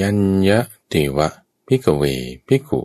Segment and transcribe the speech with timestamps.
[0.00, 0.18] ยัญ
[0.48, 0.58] ญะ
[0.92, 1.28] ติวะ
[1.66, 2.02] พิกเว
[2.46, 2.80] พิกุ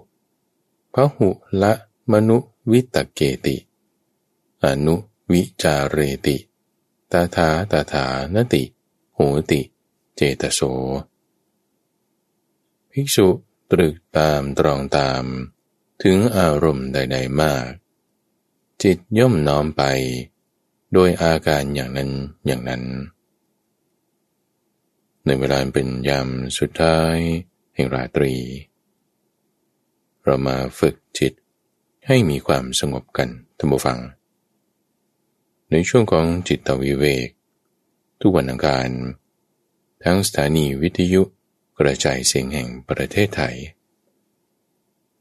[0.93, 1.29] พหุ
[1.61, 1.73] ละ
[2.11, 2.37] มนุ
[2.71, 3.57] วิตเกติ
[4.63, 4.95] อนุ
[5.31, 6.37] วิจารเรติ
[7.11, 8.63] ตาถาตาถานติ
[9.13, 9.19] โห
[9.51, 9.61] ติ
[10.15, 10.61] เจตโส
[12.91, 13.27] ภิกษุ
[13.71, 15.23] ตรึกตามตรองตาม
[16.03, 17.67] ถึงอารมณ์ใดๆมาก
[18.81, 19.83] จิตย่อมน้อมไป
[20.93, 22.11] โดยอาการอย่างนั้น
[22.45, 22.83] อย่างนั้น
[25.25, 26.27] ในเวลาเป็นยาม
[26.59, 27.15] สุดท้าย
[27.75, 28.35] แห่งราตรี
[30.23, 31.33] เรามาฝึกจิต
[32.07, 33.99] ให้มีความสงบกันท่านผู้ฟัง
[35.71, 37.27] ในช่วงของจิตวิเวก
[38.19, 38.89] ทุกวันอังคาร
[40.03, 41.21] ทั้งสถานีวิทยุ
[41.79, 43.55] กระจายเสียงแห่งประเทศไทย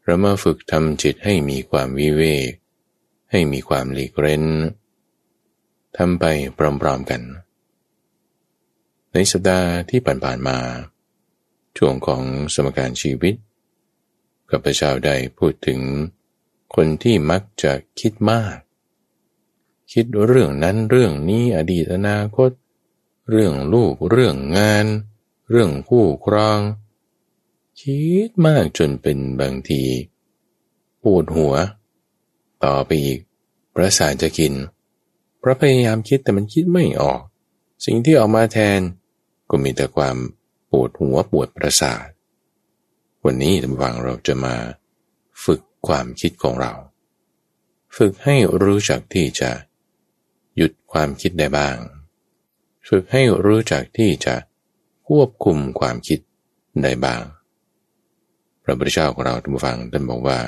[0.04, 2.50] เรามาฝึกทำจิตให้มีความวิเวก
[3.30, 4.44] ให้มีความหลีกเร้น
[5.96, 6.24] ทำไป
[6.56, 7.22] พร้อมๆกัน
[9.12, 10.58] ในสัปดาห์ที่ผ่านๆมา
[11.76, 12.22] ช่วงของ
[12.54, 13.34] สมการชีวิต
[14.50, 15.80] กับพระเจ้าได้พูดถึง
[16.74, 18.56] คนที่มักจะคิดมาก
[19.92, 22.50] คิดเรื่องนั้นเรื่องนี้อดีตอนาคต
[23.30, 24.86] เรื่องลูกเรื่องงาน
[25.50, 26.60] เรื่องคู่ครอง
[27.80, 29.82] คิดมากจนเป็นบางที
[31.02, 31.54] ปวดหัว
[32.64, 33.18] ต่อไปอีก
[33.74, 34.54] ประสาทจะกิน
[35.38, 37.20] เพราะพยายามคิดแต่มันคิดไม่ออก
[37.84, 38.80] สิ่งที่ออกมาแทน
[39.50, 40.16] ก็มีแต่ความ
[40.70, 42.06] ปวดหัวปวดประสาท
[43.24, 44.54] วันนี้ท่านฟังเราจะมา
[45.44, 46.72] ฝึกความคิดของเรา
[47.96, 49.50] ฝึกให้รู้จักที่จะ
[50.56, 51.76] หยุดความคิดได้บ้าง
[52.88, 54.34] ฝึกให้รู้จักที่จะ
[55.08, 56.20] ควบคุมความคิด
[56.82, 57.22] ได้บ้าง
[58.62, 60.38] พระพุทธเจ้าของเราท่านฟังท่านบอกว่า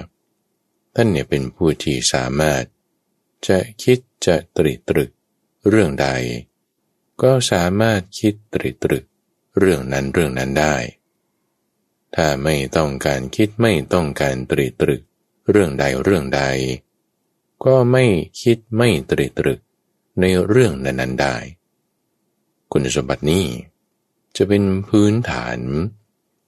[0.94, 2.62] ท่านเนี่ยเป็นผู้ที่สามารถ
[3.48, 5.10] จะคิดจะตริตรึก
[5.68, 6.06] เรื่องใด
[7.22, 9.04] ก็สามารถคิดตริตรึก
[9.58, 10.76] เรื่องนั้นเรื่องนั้นได้
[12.14, 15.02] ถ้าไม่ต้องการคิดไม่ต้องการตริตรึก
[15.50, 16.42] เรื่องใดเรื่องใด
[17.64, 18.04] ก็ไม่
[18.42, 19.60] คิดไม่ตรีตรึก
[20.20, 21.36] ในเรื่องนั้นๆได้
[22.72, 23.46] คุณสมบัตินี้
[24.36, 25.58] จะเป็นพื้นฐาน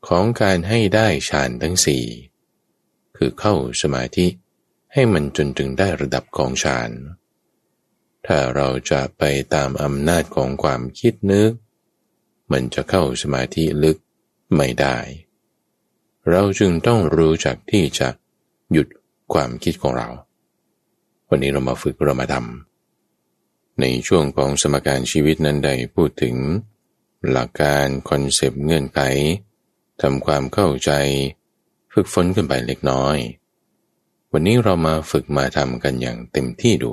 [0.09, 2.05] ของการให้ได้ฌานทั้งสี่
[3.17, 4.27] คือเข้าสมาธิ
[4.93, 6.91] ให้มันจนถึงได้ระดับของฌาน
[8.27, 9.23] ถ้าเราจะไป
[9.55, 11.53] ตามอำนาจของความคิดนึก
[12.53, 13.97] มันจะเข้าสมาธิลึก
[14.57, 14.99] ไม่ได้
[16.31, 18.09] เราจึงต้องรู้จักที่จะ
[18.73, 18.89] หยุด
[19.33, 20.09] ความคิดของเรา
[21.29, 26.37] วันนี้เรามาฝึกเรามาทำในช่วงของสมการชีวิตนั้นใดพูดถึง
[27.31, 29.01] หลักการคอนเซปต์เงื่อนไข
[30.03, 30.91] ทำความเข้าใจ
[31.93, 33.17] ฝึกฝนขึ้นไปเล็กน้อย
[34.33, 36.93] วันนี้เรามาฝึกมาทำกันอย่างเต็มที่ดู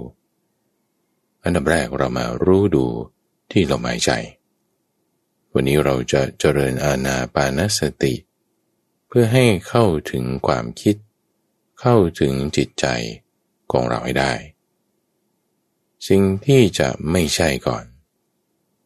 [1.50, 2.86] อันดับแรกเรามารู้ดู
[3.52, 4.12] ที่ลมหายใจ
[5.54, 8.14] วันนี้เราจะเจริญอาณาปานสติ
[9.08, 10.96] เพื่อให้เข้าถึงความคิด
[11.82, 12.86] เข้าถึงจิตใจ
[13.72, 14.34] ของเราให้ได้
[16.08, 17.86] สิ่งที่จะไม่ใช่ก่อน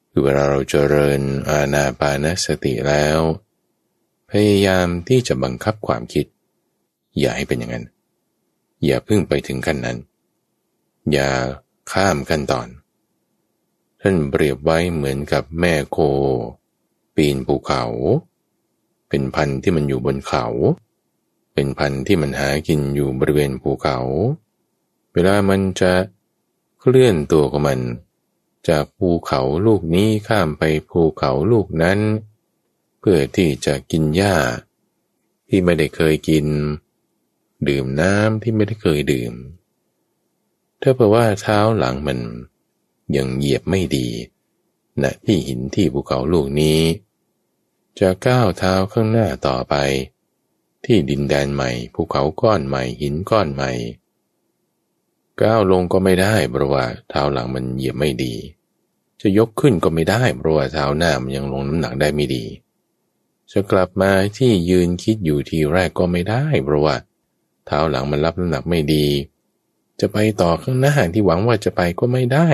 [0.10, 3.20] คือเวลาเราเจริญอาณาปานสติแล้ว
[4.30, 6.26] พยายามที่จะบังคับความคิด
[7.20, 7.86] อย่าให้เป็นอย่างนั้น
[8.86, 9.98] อย่าพึ่งไปถึงขั้นนั้น
[11.14, 11.30] อย่า
[11.92, 12.68] ข้ามขั้นตอน
[14.02, 15.98] ท่านเปรียบไว้เหมือนกับแม่โค
[17.16, 17.84] ปีนภูเขา
[19.10, 20.46] เป็นพันธุ์ที่มันอยู่บนเขา
[21.54, 23.98] เป็นพันธุ์ที่มันหากินอยู่บริเวณภูเขา
[25.14, 25.94] เวลามันจะ
[26.80, 27.80] เคลื่อนตัวของมัน
[28.70, 32.00] จากภูเขาลูกนี้ข้ามไปภูเขาลูกนั้น
[33.00, 34.36] เพื่อที่จะกินหญ้า
[35.48, 36.46] ที่ไม่ได้เคยกิน
[37.68, 39.34] ดื่มน้ำที่ไม่ได้เคยดื่ม
[40.86, 42.20] ถ้าเพราะว่าเท้าหลังมัน
[43.16, 44.08] ยังเหยียบไม่ดี
[45.04, 46.82] ณที่หินที่ภูเขาลูกนี้
[48.00, 49.76] จะก้าวเท้าข้างหน้าต่อไป
[50.86, 53.72] ที่ดินแดนใหม่ภูเขาก้อนใหม่หินก้อนใหม่
[55.42, 58.34] ก้าวลงก็ไม่ได้เพราะว่าเท้าหลังมันเหยียบไม่ดี
[59.22, 62.46] จะยกขึ้นก็ไม่ได้เพราะว่าเท้าหน้ามันยังลงน้ำหนักได้ไม่ดี
[63.52, 66.96] จะกลับมาที่ยืนคิดอยู่ทีแรกก็ไม่ได้เพราะว่า
[67.66, 69.06] เท้าหลังมันรับน้ำหนักไม่ดี
[70.00, 72.48] จะไปต่อข้างหน้าที่หวังว่าจะไปก็ไม่ได้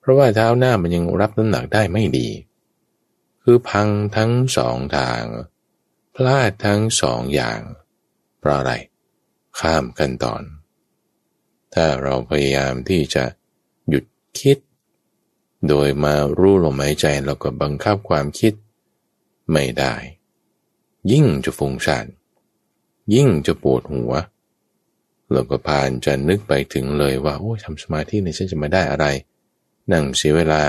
[0.00, 2.28] เพราะว่าเท้าหน้ามันยังรับน้ำหนักได้ไม่ดี
[3.42, 5.22] คือพังทั้งสองทาง
[6.14, 7.60] พลาดทั้งสองอย่าง
[8.38, 8.72] เพราะอะไร
[9.58, 10.42] ข้ามกันตอน
[11.74, 13.24] ถ้าเราพยายามที่จะ
[13.88, 14.04] หยุด
[14.38, 14.58] คิด
[15.68, 18.52] โดยมารู้ลมหายใจแล้วก็บังคับความคิด
[19.52, 19.94] ไม่ได้
[21.12, 22.06] ยิ่งจะฟุ้งซ่าน
[23.14, 24.12] ยิ่งจะปวดหัว
[25.32, 29.06] เราก็พานจะนึกไปถึงเลยว่าโอ้ทำสมาธิในฉันจะมาได้อะไร
[29.92, 30.62] นั่งเสียเวลา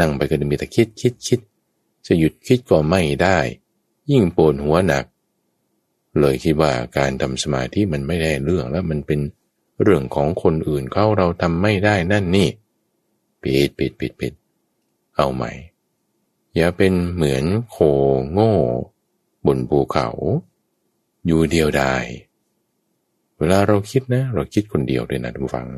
[0.00, 1.40] นั่งไปก็จะมีแต่คิดคิดคิด
[2.06, 3.38] จะหยุดคิดก็ไม่ได้
[4.10, 5.04] ยิ่งปวดหัวหนัก
[6.18, 9.20] เลยคิดว่าการทำสมาธิมันไม่ได้เรื่องแล้วมันเป็น
[9.82, 12.48] เรื่องของคนอื่นเขาเราทำไม่ได้นั่นนี่
[13.42, 14.32] ปิดปิดปิดปิด
[15.16, 15.52] เอาใหม่
[16.56, 17.76] อย่าเป็นเหมือนโค
[18.32, 18.54] โง่
[19.46, 20.08] บนภูเขา
[21.26, 22.04] อยู่เดียวดาย
[23.40, 25.68] เวลาเราคิดนะ เราคิดคนเดียวเลยนะทุกฝัง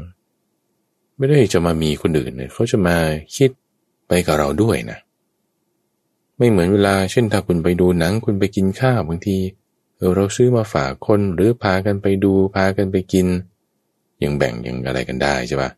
[1.19, 2.97] ไม่ได้จะมามีคนอื่นเนี่ยเขาจะมา
[3.37, 3.50] คิด
[4.09, 4.99] ไปกับเราด้วยนะ
[6.38, 9.37] ไม่เหมือนเวลาเช่นถ้าคุณไปดูหนังคุณไปกินข้าวบางที
[10.17, 13.26] เราซื้อมาฝากคนหรือพากันไปดูพากันไปกิน
[14.23, 15.70] ยังแบ่งยังอะไรกันได้ใช่ปะ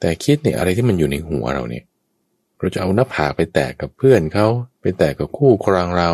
[0.00, 1.84] แต่คิดเนี่ยอะไรที่มันอยู่ในหัวเราเนี่ย
[2.58, 4.46] เราจะเอาหน้าผากไปแตกกับเพื่อนเขา
[4.80, 6.10] ไปแตกกับคู่ครองเรา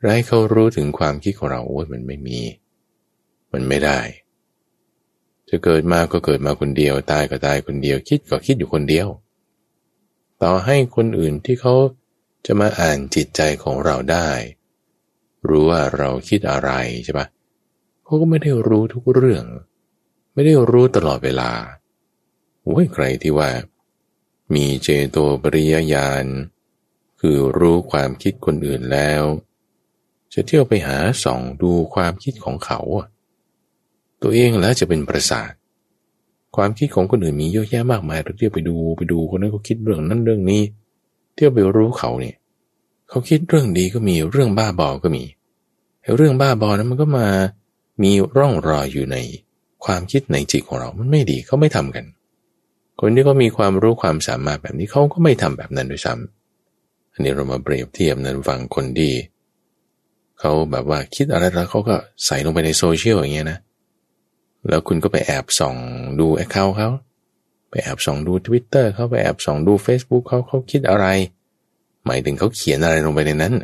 [0.00, 2.40] และให้เขารู้ถึงความคิดของเราโอ้ยมันไม่มี
[3.54, 4.00] มันไม่ได้
[5.48, 9.08] จะเกิดมาก็เกิดมาคนเดียว ตายก็ตายคนเดียว คิดก็คิดอยู่คนเดียว
[10.42, 11.74] ต่อให้คนอื่นที่เขา
[12.46, 14.30] จะมาอ่านจิตใจของเราได้
[15.48, 16.70] รู้ว่าเราคิดอะไร
[17.04, 17.26] ใช่ปะ
[18.04, 19.44] เขาก็ไม่ได้รู้ทุกเรื่อง
[20.32, 21.50] ไม่ได้รู้ตลอดเวลา
[22.62, 23.50] โอ้ยใครที่ว่า
[24.54, 26.24] มีเจโตปริยญาณ
[27.20, 29.22] คือรู้ความคิดคนอื่นแล้ว
[30.32, 32.80] จะเที่ยวไปหาส่องดูความคิดของเขา
[34.24, 35.52] ตัวเองแล้วจะเป็นประสาท
[36.56, 40.62] ความคิดของคนอื่นมีเยอะแยะมากมายเราเที่ยวไปดูไปดูคนนั้นเขาคิดเรื่องนั้นเรื่องนี้
[41.34, 42.36] เที่ยวไปรู้เขาเนี่ย
[43.08, 45.24] เขาคิดเรื่องดีก็มีเรื่องบ้าบอก็มี
[46.16, 47.28] เรื่องบ้าบอนั้นมันก็มา
[48.02, 49.16] มีร่องรอยอยู่ใน
[49.84, 52.04] ความคิดในจิตของเรา มันไม่ดีเขาไม่ทำกัน
[53.00, 59.12] คนที่เขามีความรู้ความสามารถแบบนี้เขาก็ไม่ทำแบบนั้นด้วยซ้ำอันนี้เรามาเปรียบเทียบนั้นฟังคนดี
[60.40, 61.94] เขาแบบว่าคิดอะไรแล้วเขาก็
[62.26, 63.58] ใส่ลงไปในโซเชียลอย่างเงี้ยนะ
[64.68, 65.76] แล้วคุณก็ไปแอบส่อง
[66.20, 66.88] ดู account เขา
[67.70, 71.06] ไปแอบส่องดู Twitter เขาไปแอบส่องดู Facebook เขาเขาคิดอะไร
[72.04, 73.54] หมายถึงเขาเขียนอะไรลงไปในนั้น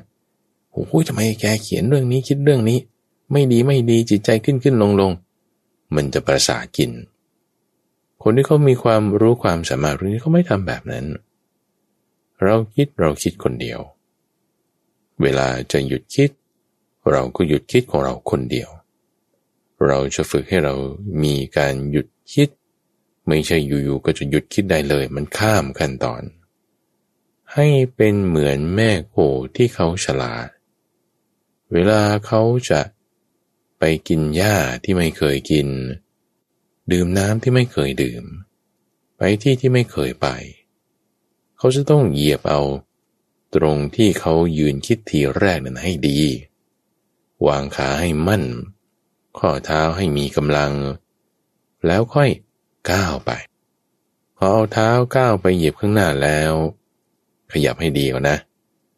[0.73, 2.79] โอ้โหทำไมแกเขียนเรื่องนี้คิดเรื่องนี้
[3.33, 5.13] ไม่ดีไม่ดีจิตใจขึ้นขึ้นลงลง
[5.95, 6.91] มันจะประสากิน
[8.23, 11.07] คนที่เขามีความรู้ความสามารถเรื่องนี้เขาไม่ทำแบบนั้น
[12.45, 13.81] เราคิดเราคิดคนเดียว
[15.23, 16.31] เวลาจะหยุดคิด
[17.11, 18.71] เราก็หยุดคิดของเราคนเดียว
[19.87, 20.75] เราจะฝึกให้เรา
[21.23, 22.49] มีการหยุดคิด
[23.29, 26.23] ไม่ใช่อยู่ๆก็จะหยุดคิดได้เลยมันข้ามขั้นตอน
[27.55, 29.15] ให้เป็นเหมือนแม่โค
[29.57, 30.49] ที่เขาฉลาด
[31.73, 32.81] เวลาเขาจะ
[33.79, 35.69] ไปกินหญ้าที่ไม่เคยกิน
[36.93, 38.25] ดื่มน้ำที่ไม่เคยดื่ม
[39.17, 40.29] ไปที่ที่ไม่เคยไป
[41.59, 42.63] เขาจะต้องเหยียบเอา
[43.55, 46.21] ตรงที่เขายืนคิดทีแรกนั้นให้ดี
[47.47, 48.45] วางขาให้มั่น
[49.39, 50.73] ข้อเท้าให้มีกำลัง
[51.87, 52.31] แล้วค่อย
[52.91, 53.31] ก้าวไป
[54.37, 56.53] พอเอาเท้าก้าวไปเหยียบข้างหน้าแล้ว
[57.53, 58.39] ขยับให้ดีก่อนนะ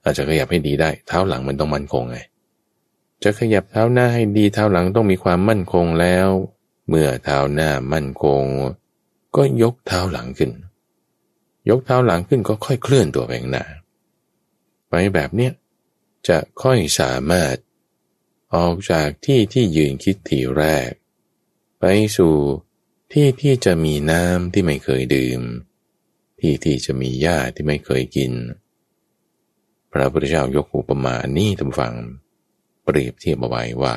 [0.03, 2.19] อาจจะขยับให้ดีได้ เท้าหลังมันต้องมั่นคงไง
[3.23, 6.29] จะขยับเท้าหน้าให้ดีเท้าหลังต้องมีความมั่นคงแล้ว
[6.89, 8.43] เมื่อเท้าหน้ามั่นคง
[9.37, 10.51] ก็ยกเท้าหลังขึ้น
[11.71, 13.65] ยกเท้าหลังขึ้นก็ค่อยเคลื่อนตัวไปข้างหน้า
[14.89, 15.53] ไปแบบเนี้ย
[16.29, 17.55] จะค่อยสามารถ
[18.55, 20.91] ออกจากที่ที่ยืนคิดทีแรก
[21.79, 21.85] ไป
[22.17, 22.37] สู่
[23.13, 25.41] ที่ที่จะมีน้ำที่ไม่เคยดื่ม
[26.41, 28.33] ที่ที่จะมีหญ้าที่ไม่เคยกิน
[29.93, 31.95] พระพุทธเจ้ายกอุปมาอันนี้ท่านฟัง
[32.85, 33.95] เปรียบเทียบเอาไว้ว่า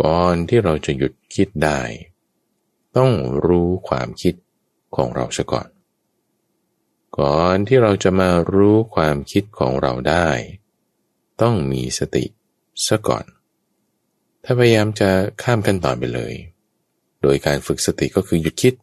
[0.00, 1.80] ก่อนที่เราจะหยุดคิดได้
[2.96, 3.12] ต้อง
[3.46, 4.34] รู้ความคิด
[4.96, 5.68] ของเราซะก่อน
[7.18, 10.28] ก่อนที่เราจะมารู้ความคิดของเราได้
[11.42, 12.24] ต้องมีสติ
[12.86, 13.24] ซะก่อน
[14.44, 15.08] ถ้าพยายามจะ
[15.42, 16.32] ข้ามขั้นตอนไปเลย
[17.22, 18.74] โดยการฝึกสติก็คือหยุดคิด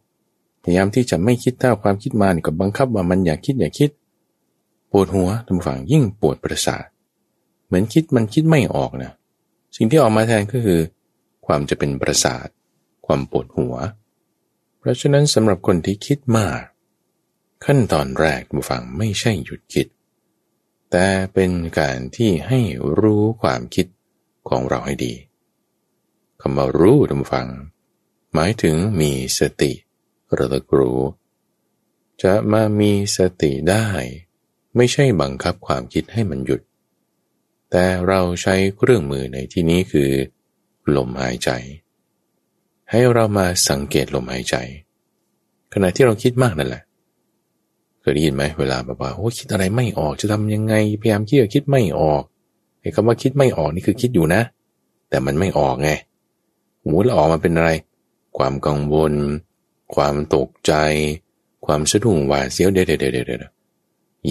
[0.62, 3.90] พยายามที่จะไม่คิดถ้าความคิดมานี่ก็บังคับว่ามันอยากคิดอย่าคิด
[4.90, 6.86] ปวดหัวทำฝังยิ่งปวดประสาท
[7.66, 9.12] เหมือนคิดมันคิดไม่ออกนะ
[9.76, 10.80] สิ่งที่ออกมาแทนก็คือ
[11.46, 12.48] ความจะเป็นประสาท
[13.06, 13.74] ความปวดหัว
[14.78, 16.60] เพราะฉะนั้นสำหรับคนที่คิดมาก
[17.64, 19.86] ขั้นตอนแรกบุฟังไม่ใช่หยุดคิด
[20.90, 22.60] แต่เป็นการที่ให้
[23.00, 23.86] รู้ความคิด
[24.48, 25.12] ของเราให้ดี
[26.40, 27.46] คำว่ารู้ท่านฟัง
[28.34, 29.72] หมายถึงมีสติ
[30.36, 31.00] ระลึกรู้
[32.22, 33.86] จะมามีสติได้
[34.76, 36.60] ไม่ใช่บังคับความคิดให้มันหยุด
[37.70, 40.10] แต่เราใช้เครื่องมือในที่นี้คือ
[40.96, 41.50] ลมหายใจ
[42.90, 44.56] ให้เรามาสังเกตลมหายใจ
[45.72, 46.82] ขณะที่เราคิดมากนั่นแหละ
[48.00, 52.22] เคยได้ยินไหมเวลาแบบว่าโอ้คิดอะไรไม่ออกจะทำยังไงพยายามคิดคิดไม่ออก
[52.80, 54.42] ไอ้คำว่าคิดไม่ออกนี่คือคิดอยู่นะ
[55.08, 55.90] แต่มันไม่ออกไง
[56.82, 57.70] โอ้แล้วออกมาเป็นอะไร
[58.38, 59.14] ความกังวล
[59.94, 60.72] ความตกใจ
[61.66, 63.52] ความสะดุ้งหวาดเสียวเดี๋ยวเดี๋ยวเดี๋ยว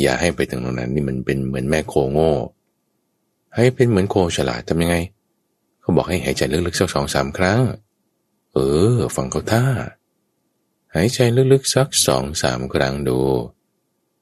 [0.01, 2.31] อย่าให้ไปถึงตรงนั้นนี่มันเป็นเหมือนแม่โคโง่
[3.55, 4.95] ให้เป็นเหมือนโคฉลาดทำยังไง
[5.81, 7.61] เขาบอกให้หายใจลึกๆสักสองสามครั้ง
[8.53, 8.57] เอ
[8.93, 9.63] อ ฟังเขาท่า
[10.95, 11.19] หายใจ
[11.53, 13.17] ลึกๆสักสองสามครั้งดู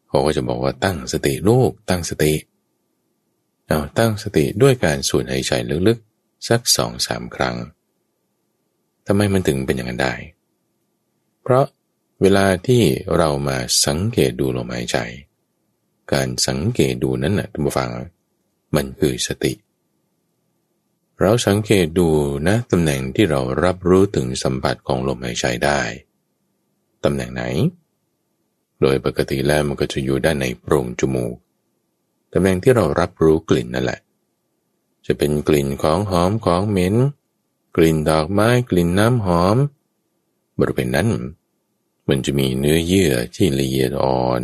[0.07, 2.34] เขาก็จะบอกว่าตั้งสติลูกตั้งสติ
[3.67, 5.51] เอาตั้งสติด้วยการสูดหายใจ
[5.88, 7.55] ลึกๆ สักสองสามครั้ง
[9.07, 10.13] ทำไมมันถึงเป็นอย่างนั้นได้
[11.43, 11.65] เพราะ
[12.21, 12.81] เวลาที่
[13.17, 14.97] เรามาสังเกตดูลมหายใจ
[16.13, 17.89] การสังเกตดูนั้นนะท่านผู้ฟัง
[18.75, 19.53] มันคือสติ
[21.19, 22.07] เราสังเกตดู
[22.47, 25.81] นะตำแหน่งที่เรารับรู้ถึงสัมผัสของลมหายใจได้
[27.03, 27.43] ตำแหน่งไหน
[28.81, 31.35] โดยปกติแล้วมันก็จะอยู่ด้านในโพรงจมูก
[32.33, 33.99] ตำแหน่งที่เรารับรู้กลิ่นนั่นแหละ
[35.05, 36.95] จะเป็นกลิ่นของหอมของเหม็น
[37.79, 39.57] กลิ่นดอกไม้กลิ่นน้ำหอม
[40.60, 41.10] บริเวณนั้น
[42.07, 44.41] มันจะมีเนื้อเยื่อที่ละเอียดอ่อน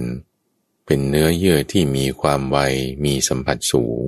[0.86, 2.58] เป็นเนื้อเยื่อที่มีความไว
[3.06, 4.06] มีสัมผัสสูง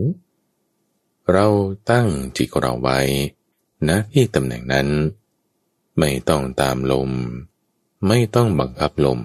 [1.32, 1.48] เรา
[1.92, 3.00] ตั้งจิตเราไว้
[3.90, 4.88] นะที่ตำแหน่งนั้น
[6.00, 7.12] ไม่ต้องตามลม
[8.08, 9.22] ไม่ต้องบังคับลม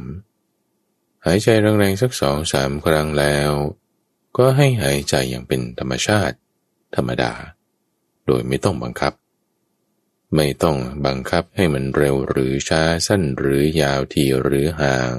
[1.24, 3.50] หายใจแรงๆสักสองสามครั้งแล้ว
[4.36, 6.36] ก็ให้หายใจอย่างเป็นธรรมชาติ
[6.94, 7.32] ธรรมดา
[8.26, 9.12] โดยไม่ต้องบังคับ
[10.36, 15.16] ไม่ต้องบังคับให้มันเร็วหรือช้าสั้นหรือยาวทีหรือห่าง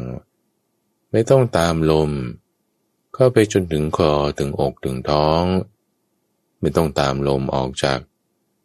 [1.12, 2.12] ไม่ต้องตามลม
[3.14, 5.44] เข้าไปจนถึงคอถึงอกถึงท้อง
[6.60, 8.00] ไม่ต้องตามลมออกจาก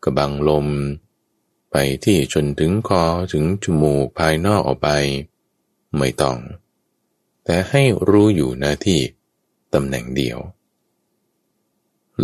[0.03, 0.67] กระบังลม
[1.71, 4.89] ไปที่จนถึงคอถึงจมูกภายนอกออกไป
[5.97, 6.39] ไม่ต้อง
[7.45, 9.01] แต่ให้รู้อยู่หน้าที่
[9.75, 10.39] ตำแหน่งเดียว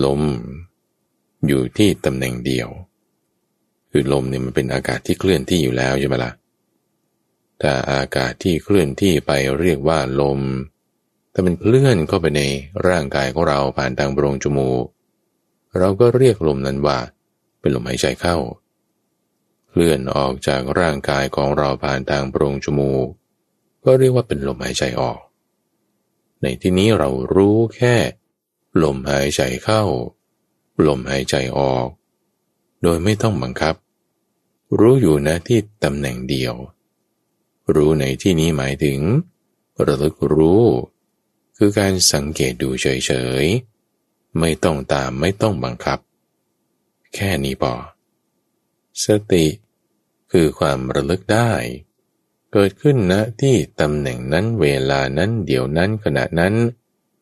[0.04, 0.22] ลม
[1.46, 2.68] อยู่ที่ตำแหน่งเดียว
[3.92, 6.32] คือลมเนี่ยมันเป็นอากาศที่เคลื่อนที่อยู่แล้วใช่ไหมละ่ะ
[7.62, 10.40] ถ้าอากาศที่เคลื่อนที่ไปเรียกว่าลม
[11.32, 12.42] ถ้ามันเคลื่อนเข้าไปใน
[12.88, 14.84] ร่างกายของเราผ่านทางโพรงจมูก
[15.78, 16.98] เราก็เรียกลมนั้นว่า
[17.60, 18.36] เป็นลมหายใจเข้า
[19.68, 23.06] เคลื่อนออกจากร่างกายของเราผ่านทางโพรงจมูก
[23.84, 25.20] ก็เรียกว่าเป็นลมหายใจออก
[26.42, 27.96] ในที่นี้เรารู้แค่
[28.82, 29.82] ลมหายใจเข้า
[30.86, 31.86] ลมหายใจออก
[32.82, 33.74] โดยไม่ต้องบังคับ
[34.78, 36.54] รู้อยู่นะที่ตำแหน่งเดียว
[37.74, 38.98] รู้ในที่นี้หมายถึง
[39.86, 40.64] ระลึกรู้
[41.56, 43.12] คือการสังเกตดูเฉ
[43.42, 45.98] ยๆ ไม่ต้องตามไม่ต้องบังคับ
[47.14, 47.74] แค่นี้พอ
[49.04, 49.46] สติ
[50.32, 51.52] คือความระลึกได้
[52.52, 56.54] เกิดขึ้นณนะที่ตำแหน่งนั้นเวลานั้นเดี๋ยวนั้นขณะนั้น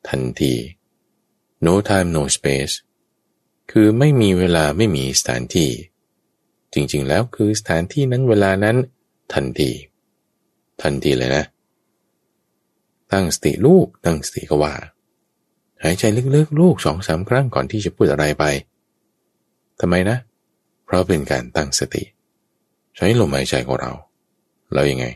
[0.09, 0.55] ทันที
[1.65, 2.75] no time no space
[3.71, 5.71] คือไม่มีเวลาไม่มีสถานที่
[6.75, 8.77] จริงๆแล้วคือสถานที่นั้นเวลานั้น
[9.35, 9.71] ทันที
[10.83, 11.45] ทันทีเลยนะ
[13.13, 14.75] ตั้งสติลูกตั้งสติก็ว่า
[15.83, 18.45] หายใจลึกๆลูกสองสามครั้งก่อนที่จะพูดอะไรไป
[19.81, 20.17] ทำไมนะ
[20.85, 22.03] เพราะเป็นการตั้งสติ
[22.97, 23.93] ใช้ลมหายใจของเรา
[24.73, 25.07] แล้วยังไง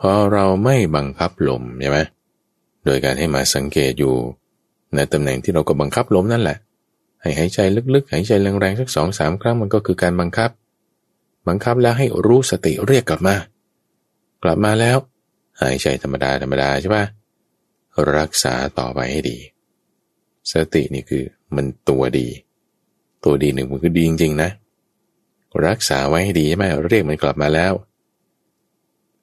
[0.00, 1.98] พอเราไม่บังคับลมใช่ไหม
[2.84, 4.14] โดยการให้มาสังเกตอยู่
[4.94, 6.58] ในตำแหน่งที่เราก็บังคับลมนั่นแหละ
[7.24, 7.60] ให้หายใจ
[7.94, 10.50] ลึกๆ หายใจแรงๆสักสองสามครั้งมันก็คือการบังคับ
[11.48, 13.36] บังคับแล้วให้รู้สติเรียกกลับมา
[14.42, 14.96] กลับมาแล้ว
[15.62, 17.04] หายใจธรรมดาธรรมดาใช่ปะ
[18.16, 19.38] รักษาต่อไปให้ดี
[20.52, 21.24] สตินี่คือ
[21.56, 22.28] มันตัวดี
[23.24, 24.50] ตัวดีหนึ่งมันคือดีจริงๆนะ
[25.66, 27.72] รักษาไว้ให้ดีใช่ไหมเรียกมันกลับมาแล้ว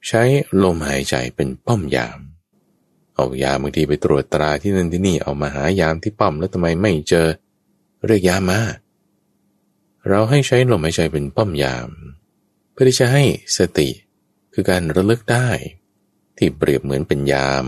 [0.07, 0.23] ใช้
[0.63, 2.19] ลมหายใจเป็นป้อมยาม
[3.13, 7.27] เอายามบางทีไปตรวจตราที่นั่นที่นี่เอามาหายามที่ป้อมแล้วทำไมไม่เจอ
[8.05, 8.61] เรียกยามมา
[10.07, 11.89] เราให้ใช้ลมหายใจเป็นป้อมยาม
[12.71, 13.23] เพื่อที่จะให้
[13.57, 13.89] สติ
[14.53, 15.49] คือการระลึกได้
[16.37, 17.65] ที่เปรียบเหมือนเป็นยาม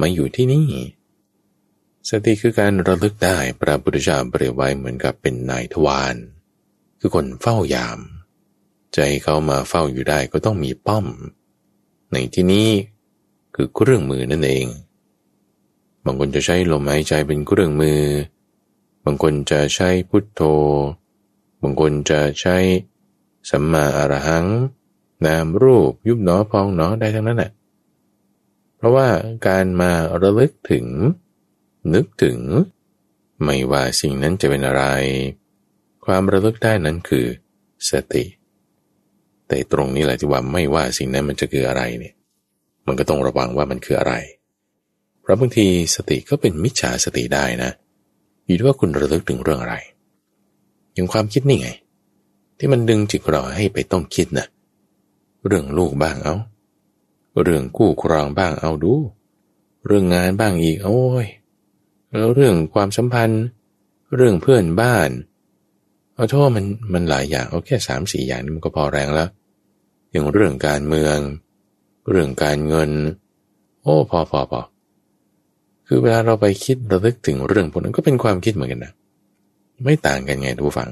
[0.00, 0.70] มาอยู่ที่นี่
[2.10, 6.16] สติคือการระลึกได้พระพุทธเจ้าเปรียบไว้เหมือนกับเป็นนายทวาร
[7.00, 7.98] คือคนเฝ้ายาม
[8.94, 11.06] ใจเขามาเฝ้าอยู่ได้ก็ต้องมีป้อม
[12.12, 12.68] ในที่นี้
[13.54, 14.66] คือเครื่องมือนั่นเอง
[16.04, 18.00] บางคนจะใช้ลมหายใจเป็นเครื่องมือ
[19.04, 20.42] บางคนจะใช้พุทโธ
[21.62, 22.56] บางคนจะใช้
[23.50, 24.46] สัมมาอรหัง
[25.26, 27.50] นามรูปยุบหนอพองหนอได้ทั้งนั้นแหละ
[28.76, 29.08] เพราะว่า
[29.46, 29.92] การมา
[30.22, 30.86] ระลึกถึง
[31.94, 32.38] นึกถึง
[33.44, 34.84] ไม่ว่าสิ่งนั้นจะเป็นอะไร
[36.04, 37.26] ความระลึกได้นั้นคือ
[37.90, 38.24] สติ
[39.48, 42.14] แต่ตรงนี้แหละที่ว่าไม่ว่าสิ่งนั้นมันจะคืออะไรเนี่ย
[42.86, 44.14] มันก็ต้องระวังว่ามันคืออะไร
[45.20, 47.70] เพราะบางทีสติก็เป็นมิจฉาสติได้นะ
[48.46, 49.76] อยู่ที่ว่าคุณระลึกถึงเรื่องอะไร
[50.94, 51.68] อย่างความคิดนี่ไง
[52.58, 54.46] ที่มันดึงจิตเราให้ไปต้องคิดนะ
[55.46, 56.36] เรื่องลูกบ้างเอา
[57.42, 58.94] เรื่องคู่ครองบ้างเอาดู
[59.86, 61.26] เรื่องงานบ้างอีกโอ้ย
[62.10, 63.44] แล้วเรื่องความสัมพันธ์
[64.16, 65.10] เรื่องเพื่อนบ้าน
[66.14, 69.28] เอาโทษมันมันหลายอย่างเอาแค่สามสี่อย่างนี้มันก็พอแรงแล้ว
[70.10, 71.18] อย่างเรื่องการเมือง
[72.10, 72.90] เรื่องการเงิน
[73.82, 74.60] โอ้พอพอพอ
[75.96, 78.92] คือเวลาเราไปคิดระลึกถึงเรื่องพวกนั้นก็เป็นความคิดเหมือนกันนะ
[79.84, 80.90] ไม่ต่างกันไงทุกฝัง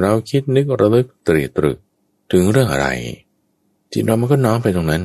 [0.00, 1.78] เราคิดนึกระลึกตรีตรึก
[2.32, 2.88] ถึงเรื่องอะไร
[3.92, 5.02] จิตเรามันก็น้อมไปตรงนั้น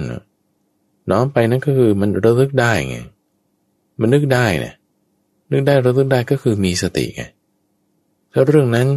[1.12, 2.98] น้อมไปนั่นก็คือมันระลึกได้ไง
[4.00, 4.76] มันนึกได้เนี่ย
[5.52, 7.24] นึกได้ระลึกได้ก็คือมีสติไง
[8.32, 8.88] ถ้าเรื่องนั้น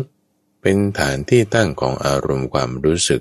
[0.62, 3.20] เป็นฐานที่ตั้งของอารมณ์ความรู้สึก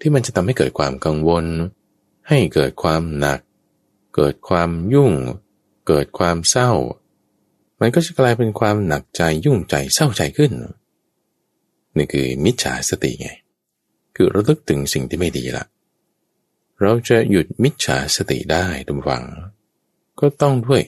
[0.00, 1.44] ที่มันจะทำให้เกิดความกังวล
[2.28, 3.40] ให้เกิดความหนัก
[4.16, 5.12] เกิดความยุ่ง
[5.86, 6.70] เกิดความเศร้า
[7.80, 10.52] มันก็จะกลายเป็นความหนักใจยุ่งใจเศร้าใจขึ้น
[11.96, 13.28] นี่คือมิจฉาสติไง
[14.16, 15.64] คือระลึกถึงสิ่งที่ไม่ดีละ
[16.80, 19.24] เราจะหยุดมิจฉาสติได้ทุกฝัง
[20.20, 20.82] ก็ต้องด้วย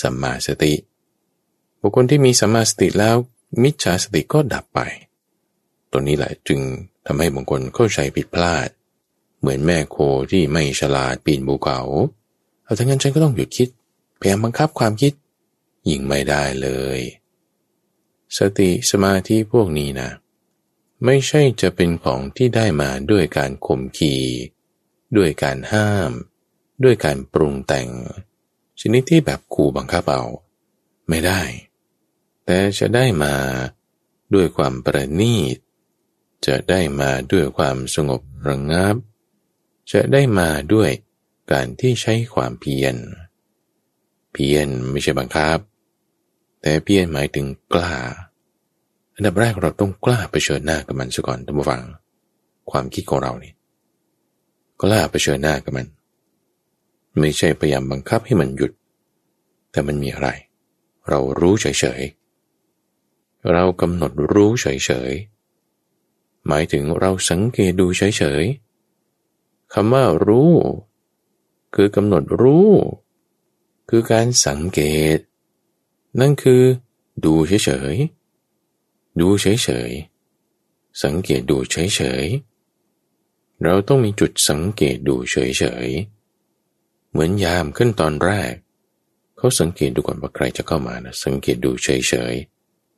[0.00, 0.74] สัมมาสติ
[1.80, 3.16] บุคคลที่มีสัมมาสติแล้ว
[3.62, 4.80] มิจฉาสติก็ดับไป
[5.90, 6.60] ตัวนี้แหละจึง
[7.06, 8.68] ทำให้บางคนเข้าใจผิดพลาด
[9.40, 9.96] เหมือนแม่โค
[10.30, 11.80] ที่ไม่ฉลาดปีนภูเขา
[12.64, 13.68] เอาทั้งนั้นฉันก็ต้องหยุดคิด
[14.22, 15.12] พยายามบังคับความคิด
[15.88, 17.00] ยิ่งไม่ได้เลย
[18.38, 20.10] สติสมาธิพวกนี้นะ
[21.04, 24.16] ไม่ใช่จะเป็นของที่ได้มาด้วยการข่มขี
[25.16, 26.10] ด้วยการห้าม
[26.84, 27.88] ด้วยการปรุงแต่ง
[28.80, 30.22] ชนิดที่แบบขู่บังคับเอา
[31.08, 31.42] ไม่ได้
[32.44, 33.34] แต่จะได้มา
[34.34, 35.56] ด้วยความประณีต
[36.46, 38.96] จะได้มาด้วยความสงบระงงับ
[39.92, 40.90] จะได้มาด้วย
[41.52, 42.96] การที่ใช้ความเพียร
[44.32, 45.58] เพียรไม่ใช่บังคับ
[46.62, 47.94] แต่เพียรหมายถึงกล้า
[49.14, 51.82] อันดับแรกเราต้องกล้าไปเชิญหน้ากับมันซะก่อนท่านผู้ฟัง
[52.70, 53.52] ความคิดของเรานี่
[54.82, 55.86] กล้าไปเชิญหน้ากับมัน
[57.18, 58.72] ไม่ใช่พยายามบังคับให้มันหยุด
[59.70, 60.28] แต่มันมีอะไร
[61.08, 61.66] เรารู้เฉ
[62.00, 64.66] ยๆ เรากำหนดรู้เฉ
[65.10, 68.02] ยๆ หมายถึงเราสังเกตดูเฉ
[68.42, 70.52] ยๆคำว่ารู้
[71.74, 72.68] คือกำหนดรู้
[73.94, 74.80] คือการสังเก
[75.16, 75.18] ต
[76.20, 76.62] นั่นคือ
[77.24, 85.36] ดูเฉยๆ ดูเฉยๆ สังเกตดูเฉยๆ เราต้องมีจุดสังเกตดูเฉ
[85.86, 88.52] ยๆ เหมือนยามขึ้นตอนแรก
[89.36, 91.88] เขาสังเกตดูก่อนว่าใครจะเข้ามานะสังเกตดูเฉ
[92.32, 92.34] ย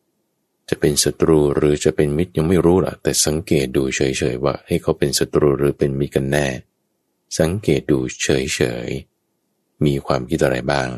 [0.02, 4.00] ๆ จะเป็นศัตรูหรือจะเป็นมิตรยังไม่รู้หรอกแต่สังเกตดูเฉ
[4.35, 6.46] ยๆว่าให้เขาเป็นศัตรูหรือเป็นมิตรกันแน่
[7.38, 9.13] สังเกตดูเฉยๆ
[9.84, 10.88] มีความคิดอะไรบ้าง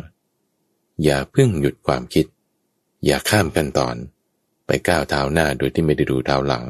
[1.04, 2.26] อย่าเพิ่งหยุดความคิด
[3.04, 3.96] อย่าข้ามกันตอน
[4.66, 6.64] ไปก้าวเท้าหน้าโดยที่ไม่ได้ดูเท้าหลัง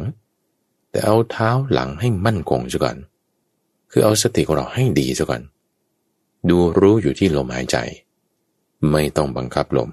[0.90, 2.96] แต่เอาเท้าหลังให้มั่นคงซะก่อน
[3.90, 5.42] คือเอาสติของเราให้ดีซะก่อน
[6.48, 7.76] ดูรู้อยู่ที่ลมหายใจ
[8.90, 9.90] ไม่ต้องบังคับลม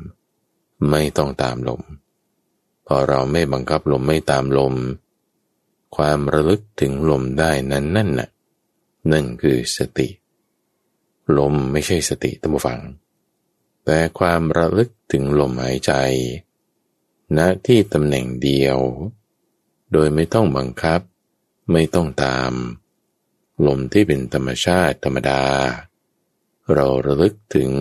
[0.90, 1.82] ไม่ต้องตามลม
[2.88, 4.74] พอเราไม่บังคับลมไม่ตามลม
[5.96, 8.30] ความระลึกถึงลมได้นั้นนั่นน่ะ
[9.12, 10.08] นั่นคือสติ
[11.38, 12.82] ลมไม่ใช่สติตั้งฟัง
[13.86, 15.94] แต่ความระลึกถึงลมหายใจ
[17.38, 18.80] ณที่ตำแหน่งเดียว
[19.92, 21.02] โดยไม่ต้องบังคับ
[21.72, 22.54] ไม่ต้องตาม
[23.68, 25.44] ลมที่เป็นธรรมชาติธรรมดา
[26.74, 27.72] เราระลึกถึง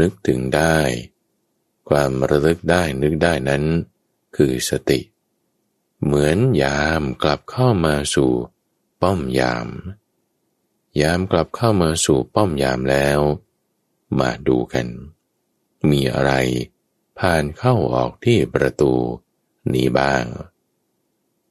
[0.00, 0.78] นึกถึงได้
[1.88, 3.64] ความระลึกได้นึกได้นั้น
[4.36, 5.00] คือสติ
[6.02, 8.32] เหมือนยามกลับเข้ามาสู่
[9.00, 9.68] ป้อมยาม
[11.00, 13.20] ยามกลับเข้ามาสู่ป้อมยามแล้ว
[14.18, 14.86] มาดูกัน
[15.90, 16.32] มีอะไร
[17.18, 18.92] ผ่านเข้าออกที่ประตู
[19.74, 20.24] นี้บ้าง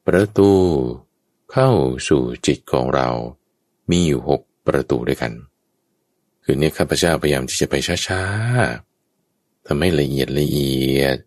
[0.08, 0.52] ประตู
[1.52, 1.70] เข้า
[2.08, 3.10] สู่จิตของเรา
[3.90, 5.34] มีอยู่หกประตูด้วยกัน
[6.44, 7.76] คือเนี่ยข้าพเจ้าพยายามที่จะไป
[8.08, 11.18] ช้าๆทำให้ละเอียดละเอียด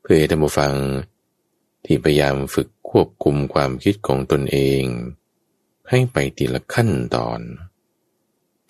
[0.00, 0.74] เพื่อให้ท่านผู้ฟัง
[1.84, 4.82] ที่พยายามฝึกควบคุมความคิดของตนเอง
[5.90, 7.40] ให้ไปทีละขั้นตอน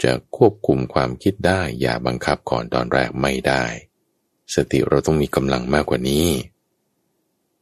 [0.02, 3.64] จะควบคุมความคิดได้อย่าบังคับก่อนตอนแรกไม่ได้
[4.54, 6.28] สติเราต้องมีกำลังมากกว่านี้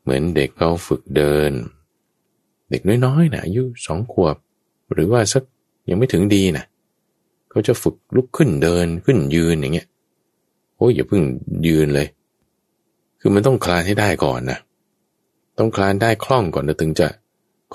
[0.03, 1.53] เหมือนเด็กเขาฝึกเดิน
[2.71, 4.37] เด็กน้อยๆนะอายุสองขวบ
[4.93, 5.43] หรือว่าสัก
[5.89, 6.65] ยังไม่ถึงดีนะ
[7.51, 9.89] เขาจะฝึกลุกขึ้นเดินขึ้นยืนอย่างเงี้ย
[10.77, 11.23] โอ้ยอย่าเพิ่ง
[11.67, 12.09] ยืนเลย
[13.21, 14.59] คือมันต้องคลานให้ได้ก่อนนะ
[15.59, 17.09] ต้องคลานได้คล่องก่อนถึงจะ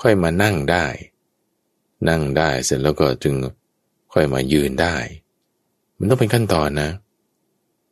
[0.00, 0.86] ค่อยมานั่งได้
[2.08, 3.34] นั่งได้เสร็จแล้วก็จึง
[4.12, 4.96] ค่อยมายืนได้
[5.98, 6.90] มันต้องเป็นขั้นตอนนะ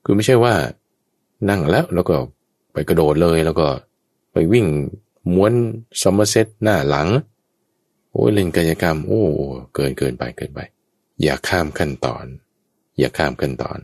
[0.04, 0.54] คือไม่ใช่ว่า
[1.50, 2.16] นั่งแล้วแล้วก็
[2.72, 3.66] ไปกระโดดเลยแล้วก็
[4.32, 4.66] ไปวิ่ง
[5.34, 5.52] ม้วน
[6.02, 7.08] สมเมอร์เซตหน้าหลัง
[8.12, 9.22] โอ้ยเล่นกายกรรม โอ้
[9.74, 10.60] เกินเกินไปเกินไป
[11.22, 12.24] อย่าข้ามขั้นตอน
[12.98, 13.78] อย่าข้ามขั้นตอน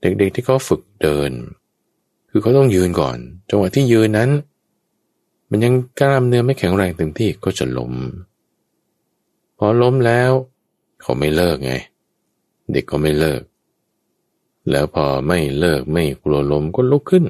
[0.00, 1.30] เด็กๆที่เขาฝึกเดิน
[2.30, 3.18] คือเขาต้องยืนก่อน
[3.50, 4.30] จังหวะที่ยืนนั้น
[5.50, 7.92] มันยังกล้ามเนื้อไม่แข็งแรงเต็มที่ก็จะล้ม
[9.64, 10.30] อล้มแล้ว
[11.00, 11.74] เขาไม่เลิกไง
[12.72, 13.42] เด็กก็ไม่เลิก
[14.70, 17.24] แล้วพอไม่เลิกไม่กลัวล้มก็ลุกขึ้น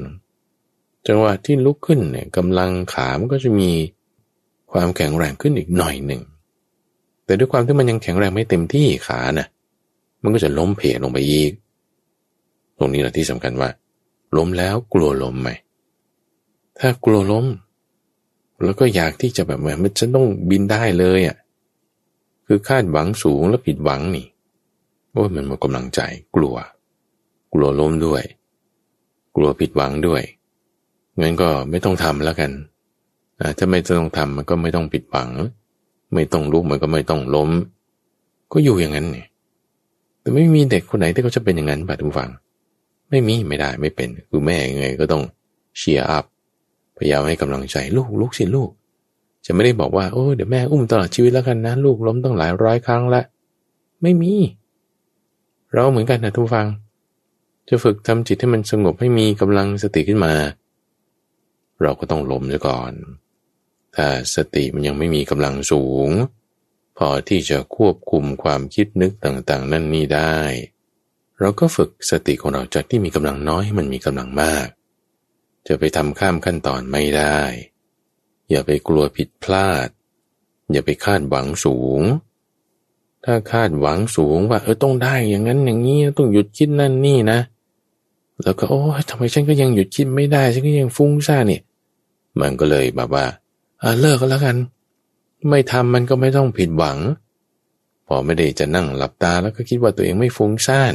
[1.06, 3.70] จังหวะที่ลุกขึ้นเนี่ยกำลังขามันก็จะมี
[4.72, 6.22] ความแข็งแรงขึ้นอีกหน่อยหนึ่ง
[7.24, 9.48] แต่ด้วยความที่มันยังแข็งแรงไม่เต็มที่ขานะ่ะ
[10.22, 11.52] มันก็จะล้มเพลงไปอีก
[12.78, 13.70] ตรงนี้แหละที่สำคัญว่า
[14.36, 15.50] ล้มแล้วกลัวล้มไหม
[16.78, 17.46] ถ้ากลัวล้ม
[18.64, 21.36] แล้วก็อยากที่จะแบบว่ามันจะต้องบินได้เลยอะ่ะ
[22.46, 24.26] คือคาดหวังสูงแล้วผิดหวังนี่
[25.12, 26.00] โอ้ยมันหมดกำลังใจ
[26.36, 26.56] กลัว
[27.52, 28.22] กลัวล้มด้วย
[29.36, 30.22] กลัวผิดหวังด้วย
[31.20, 32.50] งั้นก็ไม่ต้องทำแล้วกัน
[33.58, 35.28] ถ้าไม่ต้องทำมันก็ไม่ต้องปิดบัง
[36.14, 37.50] ไม่ต้องลุกมันก็ไม่ต้องล้ม
[38.52, 39.26] ก็อยู่อย่างนั้นเนี่ย
[40.20, 42.30] แต่ไม่มีเด็กคนไหนที่เขาจะเป็นอย่างนั้นบัดทุกฝัง
[43.10, 45.22] ไม่มีไม่ได้ไม่เป็นคือแม่ยังไงก็ต้อง
[45.78, 46.24] เชียร์อัพ
[46.96, 48.70] พยายามให้กำลังใจลูกลูกสิลูก
[49.46, 53.22] จะไม่ได้บอกว่าโอ้เดี๋ยวแม่อุ้มตลอดชีวิตแล้วกันนะลูกล้มต้องหลายร้อยครั้งละ
[54.02, 54.32] ไม่มี
[55.72, 56.66] เราเหมือนกันนะทุกฟัง
[57.68, 60.34] จะฝึกทำจิตให้มันสงบให้มีกำลังสติขึ้นมา
[61.82, 62.92] เราก็ต้องล้มซะก่อน
[63.94, 66.10] ถ้าสติมันยังไม่มีกำลังสูง
[66.98, 70.38] พอที่จะควบคุมความคิดนึกต่างๆ นั่นนี่ได้
[71.40, 74.66] เราก็ฝึกสติของเราจากที่มีกำลังน้อยให้มันมีกำลังมาก
[75.66, 77.40] จะไปทำข้ามขั้นตอนไม่ได้
[78.50, 79.88] อย่าไปกลัวผิดพลาด
[80.72, 82.02] อย่าไปคาดหวังสูง
[83.24, 87.40] ถ้าคาดหวังสูงว่า เออต้องได้อย่างนั้นอย่างนี้ต้องหยุดคิดนั่นนี่นะ
[88.42, 91.62] แล้วก็โอ้ทำไมฉันก็ยังหยุดคิดไม่ได้ฉันก็ยังฟุ้งซ่านเนี่ย
[92.40, 93.24] มันก็เลยแบบว่า
[94.00, 94.56] เลิกก็แล้วกัน
[95.50, 96.98] ไม่ทำมันก็ไม่ต้องผิดหวัง
[98.06, 100.94] พอไม่ได้จะนั่งหลับตาแล้วก็คิดว่าตัวเองไม่ฟุ้งซ่าน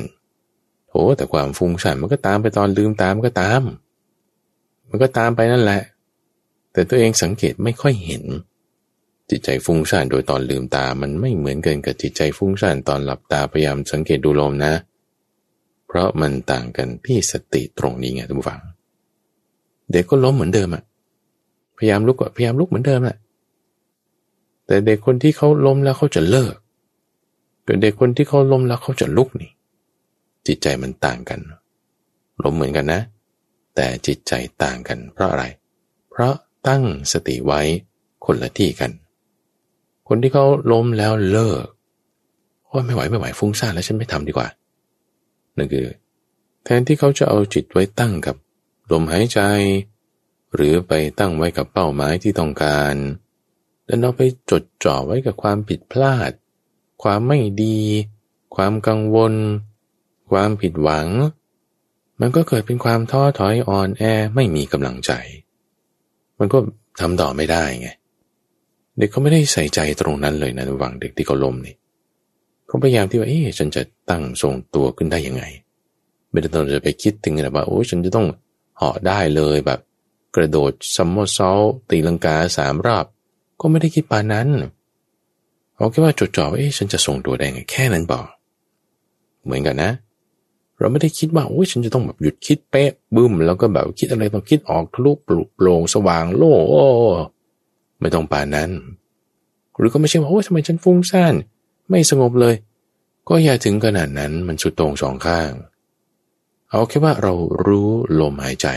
[0.89, 3.61] โถแต่ความฟุ้งซ่านมันก็ตามไปตอนลืมตามก็ตาม
[4.89, 5.81] มันก็ตามไปนั่นแหละ
[6.79, 8.23] แต่ตัวเองสังเกตไม่ค่อยเห็น
[9.29, 14.73] จิตใจฟุ้งซ่านโดยตอนลืมตา มันไม่เหมือนกันกับจิตใจฟุ้งซ่านตอนหลับตาพยายามสังเกตดูลมนะ
[15.87, 18.59] เพราะมันต่างกันที่สติตรงนี้ไงท่านผู้ฟัง
[19.91, 20.83] เด็กก็ล้มเหมือนเดิมอะ
[21.77, 23.17] พยายามลุกก็พยายามลุกเหมือนเดิมแหละ
[24.65, 26.53] แต่เด็กคนที่เขาล้มแล้วเขาจะเลิก
[27.67, 29.51] กับเด็กคนที่เขาล้มแล้วเขาจะลุกนี่
[30.47, 31.39] จิตใจมันต่างกัน
[32.43, 33.01] ล้มเหมือนกันนะ
[33.75, 35.45] แต่จิตใจต่างกันเพราะอะไร
[36.11, 36.35] เพราะ
[36.67, 37.61] ตั้งสติไว้
[38.25, 38.91] คนละที่กัน
[40.07, 41.65] คนที่เขาล้มแล้วเลิก
[42.65, 44.47] โอ้ไม่ไหวไม่ไหวฟุ้งซ่านแล้วฉันไม่ทำดีกว่า
[45.57, 45.87] นั่นคือ
[46.63, 48.35] แทนที่เขาจะเอาจิตไว้ตั้งกับ
[48.91, 49.39] ลมหายใจ
[50.55, 52.95] หรือไปตั้งไว้กับเป้าหมายที่ต้องการ
[53.85, 56.31] แล้วเราไปจดจ่อไว้กับความผิดพลาด
[57.03, 57.79] ความไม่ดี
[58.55, 59.33] ความกังวล
[60.31, 61.07] ความผิดหวัง
[62.19, 64.03] มันก็เกิดเป็นความท้อถอยอ่อนแอ
[64.35, 65.11] ไม่มีกำลังใจ
[66.39, 66.57] มันก็
[67.01, 67.89] ทำต่อไม่ได้ไง
[68.97, 71.75] เด็กเขาไม่ได้ใส่ใจตรงนั้นเลยนะระหว่างเด็กที่เขาล้มนี่
[72.67, 75.43] เขาพยายามที่ว่าเอ๊ะฉันจะตั้งทรงตัวขึ้นได้ยังไง
[76.31, 78.27] ไม่ได้ต้องจะไปคิดถึงนะว่าโอ้ฉันจะต้อง
[78.77, 79.79] เหาะได้เลยแบบ
[80.35, 83.05] กระโดดซัมโมซอลตีลังกาสามรอบ
[83.61, 84.47] ก็ไม่ได้คิดปานนั้น
[85.75, 88.25] เอาแค่ว่าจดจ่อว่าเอ๊ะฉันจะส่งตัวได้ไงแค่นั้นบอก
[89.45, 89.91] เหมือนกันนะ
[90.79, 96.83] เราไม่ได้คิดว่าโอ้ยฉันจะต้องแบบหยุดคิดเป๊ะบึ้ม แล้วก็แบบคิดอะไรต้องคิดออกทะลุปลุกโปร่งสว่างโล่โอ้
[97.99, 98.69] ไม่ต้องปานนั้น
[99.77, 101.33] หรือก็ไม่ใช่ว่าโอ้ยทำไมฉันฟุ้งซ่าน
[101.89, 102.55] ไม่สงบเลย
[103.29, 105.51] ก็อย่าถึงขนาดนั้นมันสุดตรงสองข้าง
[106.69, 107.33] เอาแค่ว่าเรา
[107.65, 107.89] รู้
[108.19, 108.67] ลมหายใจ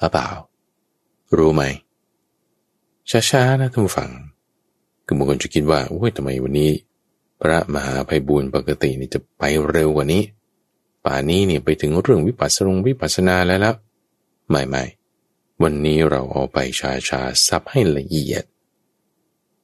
[0.00, 0.28] หรือเปล่า
[1.36, 1.62] รู้ไหม
[3.30, 4.10] ช้าๆนะท่านผู้ฟัง
[5.06, 6.70] คือบางคนจะคิดว่าโอ้ยทำไมวันนี้
[7.40, 10.22] พระมหาภัยบุญปกตินี่จะไปเร็วกว่านี้
[11.04, 13.74] ป่านี้เนี่ยไปถึงเรื่องวิปัสสงวิปัสสนาแล้วล้ว
[14.50, 14.84] ไม่ไม่
[15.62, 18.44] วันนี้เราเอาไปชาชาซับให้ละเอียด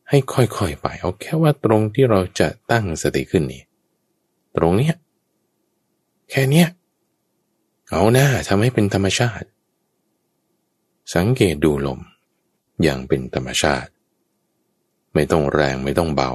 [0.08, 3.62] ให้ค่อยๆไปเอาแค่ว่าตรงที่เราจะตั้งสติขึ้นนี่
[4.56, 4.94] ตรงเนี้ย
[6.30, 6.68] แค่เนี้ย
[7.90, 9.48] เอาหน้าทำให้เป็นธรรมชาติ
[11.14, 12.00] สังเกตดูลม
[12.82, 13.90] อย่างเป็นธรรมชาติ
[15.14, 16.32] ไม่ต้องแรงไม่ต้องเบา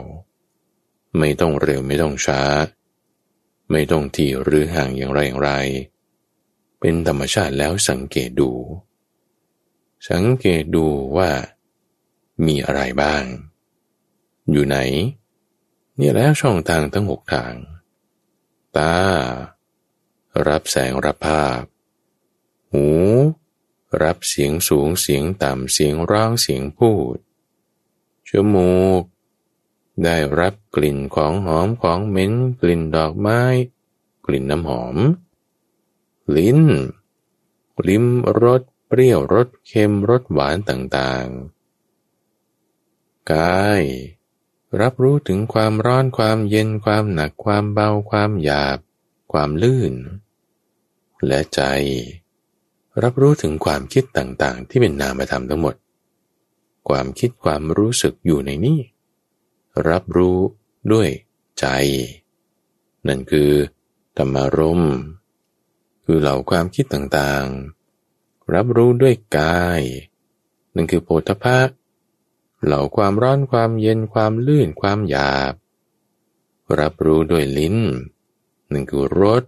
[1.19, 2.41] ไม่ต้องเร็วไม่ต้องช้า
[3.71, 5.51] ไม่ต้องที่หรือห่างอย่างไรอย่างไร
[6.79, 8.51] เป็นธรรมชาติแล้วสังเกตดู
[10.10, 10.86] สังเกตดู
[11.17, 11.31] ว่า
[12.45, 13.23] มีอะไรบ้าง
[14.51, 14.77] อยู่ไหน
[15.95, 17.53] เนี่ยแล้วช่องทางทั้งหกทาง
[18.77, 18.95] ตา
[20.47, 21.62] รับแสงรับภาพ
[22.71, 22.86] หู
[24.03, 27.17] รับเสียงสูงเสียงต่ำเสียงร้องเสียงพูด
[28.27, 29.03] จมูก
[30.03, 33.41] ได้รับกลิ่นของหอมของเหม็นกลิ่นดอกไม้
[34.25, 34.97] กลิ่นน้ำหอม
[36.37, 36.61] ลิ้น
[37.87, 38.05] ลิ้ม
[38.43, 43.83] รสเปรี้ยวรสเค็มรสหวานต่างๆ กาย
[44.81, 48.79] รับรู้ถึงความร้อนความเย็นความหนักความเบาความหยาบ
[49.31, 49.93] ความลื่น
[51.25, 51.61] และใจ
[53.03, 55.75] รับรู้ถึงความคิดต่างๆ ที่เป็นนามธรรมทั้งหมด
[56.89, 58.79] ความคิดความรู้สึกอยู่ในนี้
[59.89, 60.39] รับรู้
[60.91, 61.10] ด้วย
[61.60, 61.65] ใจ
[63.07, 63.51] นั่นคือ
[64.17, 64.84] ธรรมารม
[66.03, 69.81] คือเหล่าความคิดต่างๆ รับรู้ด้วยกาย
[70.75, 71.62] นั่นคือโพธภา
[72.63, 75.53] เหล่าความร้อนความเย็นความลื่นความหยาบ
[76.79, 77.77] รับรู้ด้วยลิ้น
[78.71, 79.43] นั่นคือรส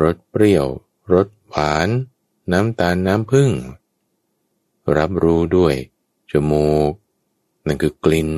[0.00, 0.66] รสเปรี้ยว
[1.12, 1.88] รสหวาน
[2.52, 3.50] น้ำตาลน้ำผึ้ง
[4.98, 5.74] รับรู้ด้วย
[6.30, 6.92] จมูก
[7.66, 8.30] นั่นคือกลิ่น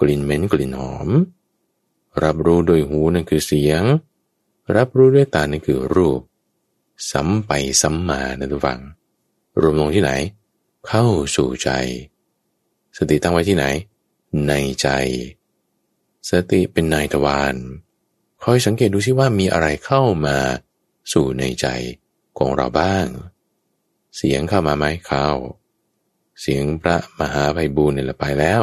[0.00, 1.08] กลิ่นเหม็นกลิ่นหอม
[2.24, 3.82] รับรู้ด้วยหูนั่นคือเสียง
[4.76, 6.20] รับรู้ด้วยตานั่นคือรูป
[7.10, 7.50] สัมไป
[7.82, 8.80] สัมมานะทุกฝัง
[9.60, 10.12] รวมลงที่ไหน
[10.86, 11.70] เข้าสู่ใจ
[12.96, 13.64] สติตั้งไว้ที่ไหน
[14.48, 14.52] ใน
[14.82, 14.88] ใจ
[16.30, 17.56] สติเป็นนายตะวัน
[18.42, 20.38] คอยสังเกตดูซิว่ามีอะไรเข้ามา
[21.12, 21.66] สู่ในใจ
[22.38, 23.06] ของเราบ้าง
[24.16, 25.28] เสียงเข้ามาไหมเข้า
[26.40, 28.62] เสียงพระมหาไพบูลเนี่ยละไปแล้ว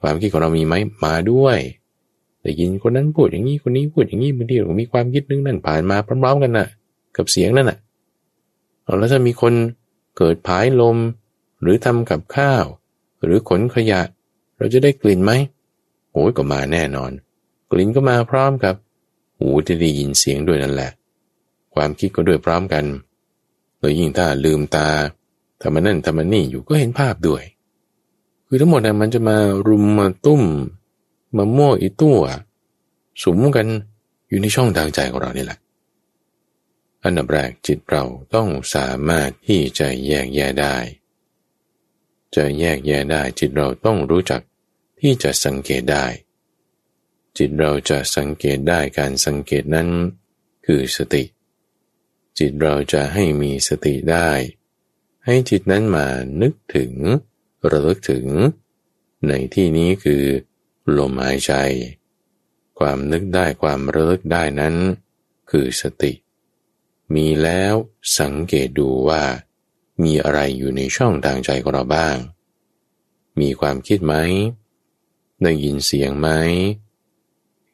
[0.00, 1.58] ความคิดของเรามีไหมมาด้วย
[2.42, 6.68] ได้ยินคนนั้นพูดอย่างนี้คนนี้พูดอย่างนี้บางทีเรามีความคิดนึงนั่นผ่านมาพร้อมๆกันนะ่ะ
[7.16, 7.78] กับเสียงนั่นน่ะ
[8.98, 9.54] แล้วถ้ามีคน
[10.16, 10.96] เกิดผายลม
[11.62, 12.64] หรือทำกับข้าว
[13.24, 14.02] หรือขนขยะ
[14.58, 15.32] เราจะได้กลิ่นไหม
[16.12, 17.10] โอ้ยก็มาแน่นอน
[17.70, 18.74] กลิ่นก็มาพร้อมกับ
[19.38, 20.90] หูที่ได้ยินเสียงด้วยนั่นแหละ
[21.74, 22.84] ความคิดก็ด้วยพร้อมกัน
[23.78, 24.88] โดยยิ่งถ้าลืมตา
[25.60, 27.42] ทำมันนั่นทำมันนี่อยู่ก็เห็นภาพด้วย
[28.52, 29.36] คือทั้งหมดนะมันจะมา
[29.66, 30.42] รุมมาตุ้ม
[31.36, 32.20] มาโม่อีตัว
[33.22, 33.66] สุมกัน
[34.28, 35.58] อยู่ในช่องทางใจของเรานี่แหละ
[37.04, 40.76] อันดับแรกจิตเราต้องสามารถที่จะแยกแยะได้
[42.34, 44.40] จะแยกแยะได้จิตเราต้องรู้จัก
[45.00, 46.06] ที่จะสังเกตได้
[47.38, 49.88] จิตเราจะสังเกตได้การสังเกตนั้น
[50.66, 51.24] คือสติ
[52.38, 54.30] จิตเราจะให้มีสติได้
[55.24, 56.06] ให้จิตนั้นมา
[56.40, 56.92] นึกถึง
[57.70, 58.26] ระลึกถึง
[59.28, 60.24] ในที่นี้คือ
[60.96, 61.52] ลมหายใจ
[62.78, 64.74] ความนึกได้ความระลึกได้นั้น
[65.50, 66.12] คือสติ
[67.14, 67.74] มีแล้ว
[68.18, 69.22] สังเกตดูว่า
[70.02, 72.16] มีอะไรอยู่ในช่องทางใจของเราบ้าง
[73.40, 74.14] มีความคิดไหม
[75.42, 76.28] ได้ยินเสียงไหม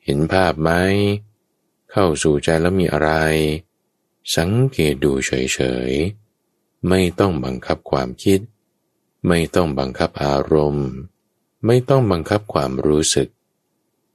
[0.05, 0.71] เห็นภาพไหม
[1.91, 3.11] เข้าสู่ใจแล้วมีอะไร
[4.37, 8.41] สังเกตดูเฉยๆ ไม่ต้องบังคับความคิด
[9.27, 10.89] ไม่ต้องบังคับอารมณ์
[11.67, 13.29] ไม่ต้องบังคับความรู้สึก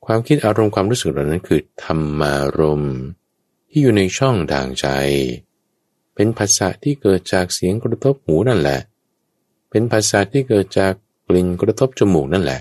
[0.06, 2.96] ความคิดอารมณ์ความรู้สึกเหล่านั้นคือธรรมารมณ์
[3.70, 4.88] ที่อยู่ในช่องทางใจ
[6.16, 8.80] เป็นภาษาที่เกิดจากเสียงกระทบหูนั่นแหละ
[9.70, 10.94] เป็นภาษาที่เกิดจาก
[11.28, 12.60] กลิ่นกระทบจมูกนั่นแหละ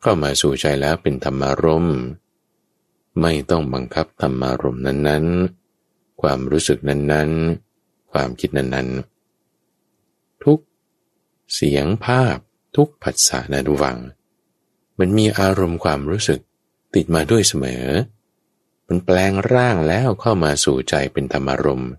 [0.00, 1.98] เข้ามาสู่ใจแล้วเป็นธรรมารมณ์
[3.20, 10.58] ไม่ต้องบังคับธรรมารมณ์นั้นๆ ความรู้สึกนั้นๆ ความคิดนั้นๆ ทุก
[11.54, 12.36] เสียงภาพ
[12.76, 13.98] ทุกผัสสะนะดูวัง
[14.98, 16.40] มันมีอารมณ์ความรู้สึก
[16.94, 17.84] ติดมาด้วยเสมอ
[18.88, 21.90] มันแปลงร่างแล้วเข้ามาสู่ใจเป็นธรรมารมณ์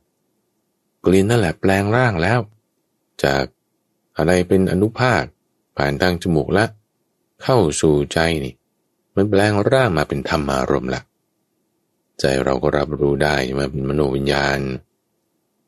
[1.05, 2.39] กลิ่นนั่นแหละแปลงร่างแล้ว
[3.23, 3.43] จาก
[4.17, 5.23] อะไรเป็นอนุภาค
[5.77, 6.65] ผ่านทางจมูกละ
[7.43, 8.53] เข้าสู่ใจนี่
[9.15, 11.01] มันแปลงร่างมาเป็นธรรมารมณ์ละ
[12.19, 14.59] ใจเราก็รับรู้ได้มาเป็นมโนวิญญาณ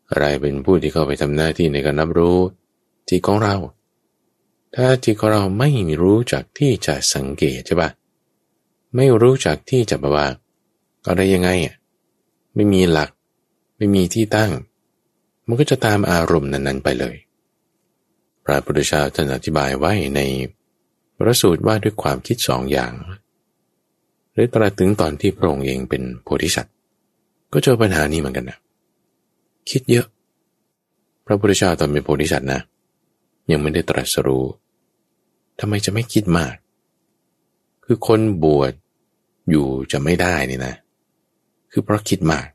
[0.10, 2.38] อะไรเป็นผู้ที่เข้าไปทำหน้าที่ในการรับรู้
[3.12, 3.56] จิตของเรา
[4.76, 5.70] ถ้าจิตของเราไม่
[6.02, 7.90] รู้จักที่จะสังเกตใช่ปะ
[8.96, 10.28] ไม่รู้จักที่จะบว่า
[11.08, 11.76] อะไรยังไงอะ
[12.56, 13.10] ไม่มีหลัก
[13.78, 14.52] ไม่มีที่ตั้ง
[15.48, 17.16] มันก็จะตามอารมณ์นั้น ๆ ไปเลย
[18.46, 20.20] พระพุทธเจ้าท่านอธิบายไว้ใน
[21.16, 22.92] พระสูตรว่าด้วยความคิดสองอย่าง
[24.34, 26.74] หรือตรัสถึงตอนที่พระองค์เองเป็นโพธิสัตว์
[27.54, 28.58] ก็เจอปัญหานี้เหมือนกันนะ
[29.70, 30.06] คิดเยอะ
[31.26, 32.62] พระพุทธเจ้าตอนเป็นโพธิสัตว์นะ
[33.52, 34.46] ยังไม่ได้ตรัสรู้
[35.60, 36.54] ทำไมจะไม่คิดมาก
[37.86, 38.74] คือคนบวช
[39.50, 40.76] อยู่จะไม่ได้นี่นะ
[41.72, 42.48] คือเพราะคิดมาก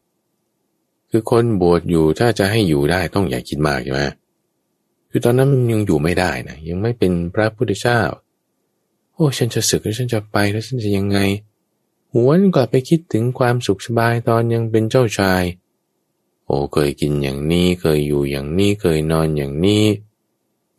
[1.11, 4.03] คือคนบวชอยู่ถ้าจะให้อยู่ได้ต้องอย่าคิดมากใช่ไหม
[5.11, 8.01] คือตอนนั้นมันยังอยู่ไม่ได้นะยังไม่เป็นพระพุทธเจ้า
[9.13, 11.19] โอ้ฉันจะศึกแล้วฉันจะไปแล้วฉันจะยังไง
[12.13, 15.43] หวนกลับไปคิดถึงความสุขสบายตอนยังเป็นเจ้าชาย
[16.47, 19.85] โอ้เคยกินอย่างนี้เคยอยู่อย่างนี้เคยนอนอย่างนี้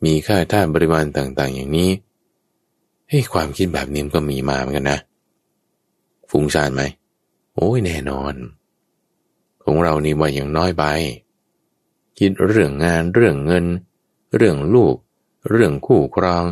[0.04, 1.90] มีค่าท่าบริวารต่างๆ อย่างนี้
[3.08, 4.98] เฮ้ความคิดแบบนี้ก็มีมาเหมือนกันนะ
[6.30, 6.82] ฟุ้งซ่านไหม
[7.54, 8.34] โอ้ยแน่นอน
[9.62, 10.84] ของเรานี่ว่าอย่างน้อยไป
[12.18, 13.64] คิดเรื่องงานเรื่องเงิน
[14.36, 14.94] เรื่องลูก
[15.50, 16.44] เรื่องคู่ครอง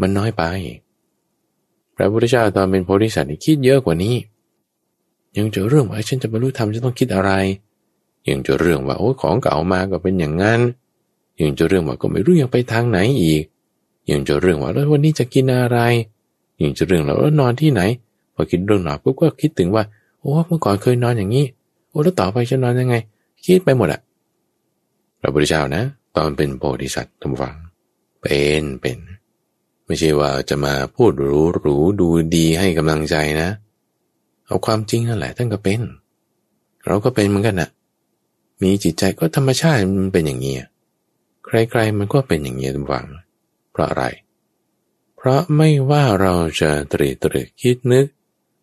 [0.00, 0.42] มันน้อยไป
[1.94, 4.14] พระพุทธเจ้าตอนเป็นโพธิสัตว์คิดเยอะกว่านี้
[5.36, 7.30] ยังเจอเรื่องว่าฉันจะบรรลุธรรมจะต้องคิดอะไร
[8.28, 10.60] ยังเจอเรื่องว่าโอ้ของเก่ามาก็เป็นอย่างนั้น
[11.40, 13.42] ยังจอเรื่องว่าก็ไม่รู้ยังไปทางไหนอีก
[14.10, 15.78] ยังจอเรื่องว่าแล้ววันนี้จะกินอะไร
[16.62, 17.82] ยังจอเรื่องแล้วนอนที่ไหน
[18.34, 19.84] พอคิดเรื่องนอนปุ๊บก็คิดถึงว่า
[20.20, 21.44] โอ้เมื่อก่อนเคยนอนอย่างนี้
[21.88, 22.94] โอ้แล้วต่อไปจะนอนยังไง
[23.46, 24.00] คิดไปหมดอะ
[25.20, 25.82] พระพุทธเจ้านะ
[26.16, 27.54] ตอนเป็นโพธิสัตว์ทำฟัง
[28.22, 28.98] เป็นเป็น
[29.86, 33.48] ไม่ใช่ว่าจะมาพูดรู้รู้ดูดีให้กำลังใจนะ
[34.46, 35.80] เอาความจริงนั่นแหละท่านก็เป็น
[36.86, 37.68] เราก็เป็นเหมือนกันนะ
[38.62, 40.54] มีจิตใจก็ธรรมชาติมันเป็นอย่างนี้
[41.50, 43.06] ใครๆมันก็เป็นอย่างนี้ทุกฝัง
[43.72, 44.04] เพราะอะไร
[45.16, 48.06] เพราะไม่ว่าเราจะตรีตรึกคิดนึก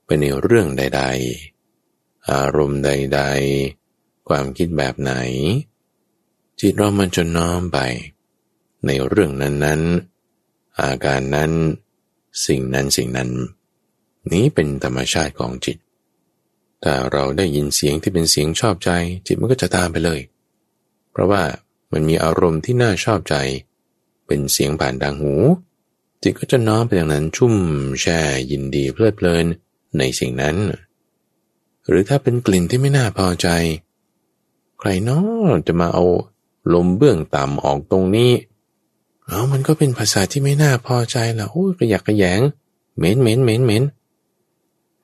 [0.06, 1.04] ไปในเรื่องใด
[1.65, 3.21] ๆ อารมณ์ใด
[3.73, 5.13] ๆ ความคิดแบบไหน
[6.60, 7.80] จิตเรามันจะน้อมไป
[8.86, 11.52] ในเรื่องนั้นๆ อาการนั้น
[12.45, 13.30] สิ่งนั้นสิ่งนั้น
[14.32, 15.78] นี้เป็นธรรมชาติของจิต
[16.84, 18.89] ถ้าเราได้ยินเสียงที่เป็นเสียงชอบใจ
[19.26, 20.19] จิตมันก็จะตามไปเลย
[21.12, 21.43] เพราะว่า
[21.91, 23.36] มันมีอารมณ์ที่น่าชอบใจ
[24.28, 25.34] เป็นเสียงผ่านดังหู
[26.23, 27.54] จิตก็จะน้อมไปอย่างนั้นชุ่ม
[28.02, 28.19] แช่
[28.52, 29.45] ยินดีเพลิดเพลิน
[29.97, 30.56] ในสิ่งนั้น
[31.88, 33.47] หรือถ้าเป็นกลิ่นที่ไม่น่าพอใจ
[34.80, 35.19] ใครน้อ
[35.67, 36.06] จะมาเอา
[36.73, 38.32] ลมเบื้องต่ำออกตรงนี้
[39.28, 42.41] เอามันก็เป็นภาษาที่ไม่น่าพอใจละโอ้ยกระยักกระแยง
[42.97, 43.84] เหม็นเหม็นเหม็นเหม็น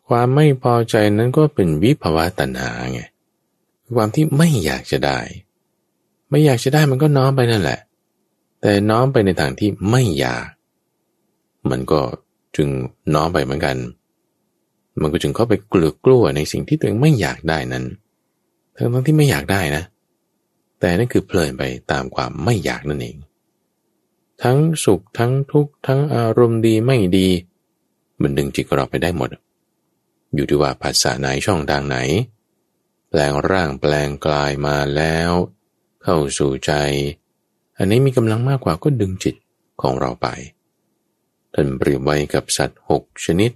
[0.08, 3.02] ความไม่พอใจนั้นก็เป็นวิภาวะตัณหาไง
[3.96, 5.20] ความที่ไม่อยากจะได้
[6.34, 7.80] ไม่อยากจะได้มันก็น้อมไปนั่นแหละ
[8.62, 10.46] แต่น้อมไปในทางที่ไม่อยาก
[11.70, 12.02] มันก็
[12.56, 12.70] จึง
[13.14, 13.78] น้อมไปเหมือนกัน
[15.02, 17.86] มันก็จึงเข้าไปกลัวกลัวในสิ่งที่ตัวเองไม่อยากได้นั้น
[18.76, 19.84] ทั้งทั้งที่ไม่อยากได้นะ
[20.80, 23.18] แต่นั่นคือเพลินไปตามความไม่อยากนั่นเอง
[24.44, 27.28] ทั้งสุขทั้งทุกข์ทั้งอารมณ์ดีไม่ดี
[28.22, 29.30] มันดึงจิตเราไปได้หมด
[30.36, 31.98] อยู่ที่ว่าภาษาไหนช่องทางไหน
[33.10, 35.32] แปลงร่างแปลงกลายมาแล้ว
[36.04, 36.72] เข้าสู่ใจ
[37.78, 39.36] อันนี้มีกำลังมากกว่าก็ดึงจิต
[39.82, 40.28] ของเราไป
[41.54, 43.52] ท่านเปรียบไว้กับสัตว์หกชนิด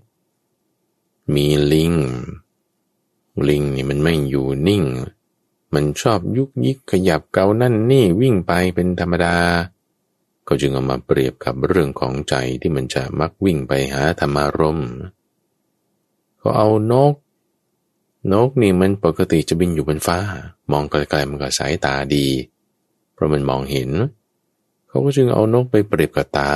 [1.34, 1.94] มีลิง
[3.50, 4.84] ลิงนี่มันไม่อยู่นิ่ง
[5.74, 9.36] มันชอบยุกยิกขยับเกานั่นนี่วิ่งไปเป็นธรรมดา
[10.48, 14.80] ก็จึงเอามาเปรียบกับเรื่องของใจที่มันจะมักวิ่งไปหาธรรมารม
[16.38, 17.14] เขาเอานก
[18.32, 20.20] นกนี่มันปกติจะบินอยู่บนฟ้า
[20.72, 22.28] มองไกลๆมันก็สายตาดี
[23.14, 23.90] เพราะมันมองเห็น
[24.88, 26.56] เขาก็จึงเอานกไปเปรียบกับตา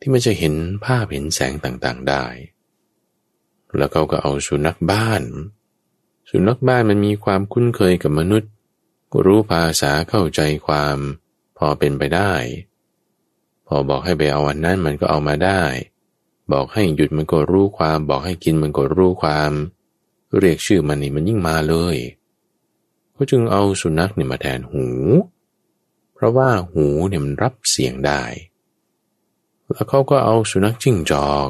[0.00, 2.24] ที่มันจะเห็นภาพเห็นแสงต่างๆได้
[3.76, 5.22] แล้วเขาก็เอาสุนัขบ้าน
[6.30, 8.50] สุนัขบ้านมันมีความคุ้นเคยกับมนุษย์
[9.26, 10.96] รู้ภาษาเข้าใจความ
[11.58, 12.32] พอเป็นไปได้
[13.66, 15.62] พอบอกให้ไปเอาอันนั้นมันก็เอามาได้
[16.52, 19.52] บอกให้หยุดมันก็รู้ความ บอกให้กินมันก็รู้ความ
[20.38, 21.96] เรียกชื่อมันนี่มันยิ่งมาเลย
[23.16, 24.86] ก็จึงเอาสุนัขเนี่ยมาแทนหู
[26.14, 28.22] เพราะว่าหูเนี่ยมันรับเสียงได้
[29.72, 31.48] แล้วเขาก็เอาสุนัขจิ้งจอก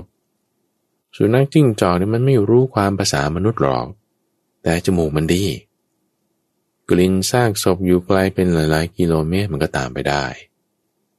[1.16, 3.86] สุนัขจิ้งจอกเนี่ยมันไม่รู้ความภาษามนุษย์หรอก
[4.62, 5.44] แต่จมูกมันดี
[6.88, 10.24] กลิ่นซากศพอยู่ไกลเป็นหลายๆกิโลเมตรมันก็ตามไปได้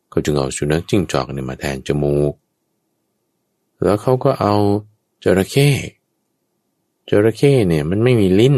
[0.10, 2.34] เขาจึงเอาสุนัขจิ้งจอกเนี่ยมาแทนจมูก
[3.84, 4.56] แล้วเขาก็เอา
[5.24, 5.70] จระเข้
[7.10, 8.56] จระเข้เนี่ยมันไม่มีลิ้น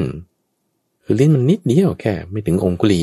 [1.04, 3.02] คือลิ้นมันนิดเดียวแค่ ไม่ถึงองคุลี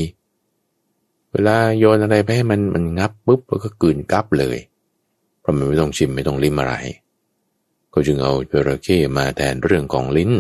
[1.33, 4.59] เวลาโยนอะไรไปให้มันมันงับปุ๊บแล้วก็กืนกับเลย
[5.41, 6.75] เพราะมันไม่ต้องชิมไม่ต้องลิ้มอะไร
[7.93, 10.33] ก็จึงเอาจระเข้มาแทนเรื่องของลิ้น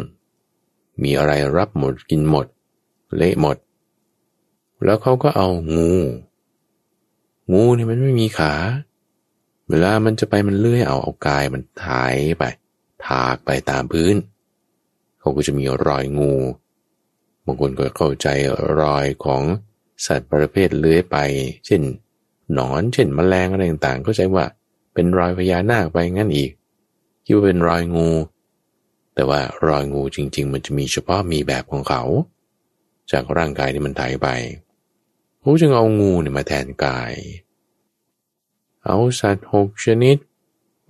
[1.02, 2.46] มีอะไรรับหมดกินหมด
[3.16, 3.56] เละหมด
[4.84, 5.94] แล้วเขาก็เอางู
[7.52, 8.54] งูเนี่ยมันไม่มีขา
[9.68, 12.44] เวลามันจะไปมันเลื่อยเอาเอากายมันถ่ายไป
[13.06, 14.14] ถากไปตามพื้น
[15.26, 16.34] เขาก็จะมีรอยงู
[17.44, 18.28] บางคนก็เข้าใจ
[18.80, 19.42] รอยของ
[20.06, 21.16] สัตว์ประเภทเลื้อยไป
[21.66, 21.82] เช่น
[22.52, 24.46] หนอน เช่นมแมลงอะไรต่างๆก็ใจว่า
[24.94, 26.50] เป็นรอยพญานาคไปงั้นอีก
[27.24, 28.10] คิดว่าเป็นรอยงู
[29.14, 32.02] แต่ว่ารอยงูจริง ๆ มันจะมีเฉพาะมีแบบของเขา
[33.10, 34.28] จากร่างกายที่มันไถไป
[35.38, 37.12] เขาจึงเอางูเนี่ยมาแทนกาย
[38.84, 40.16] เอาสัตว์หกชนิด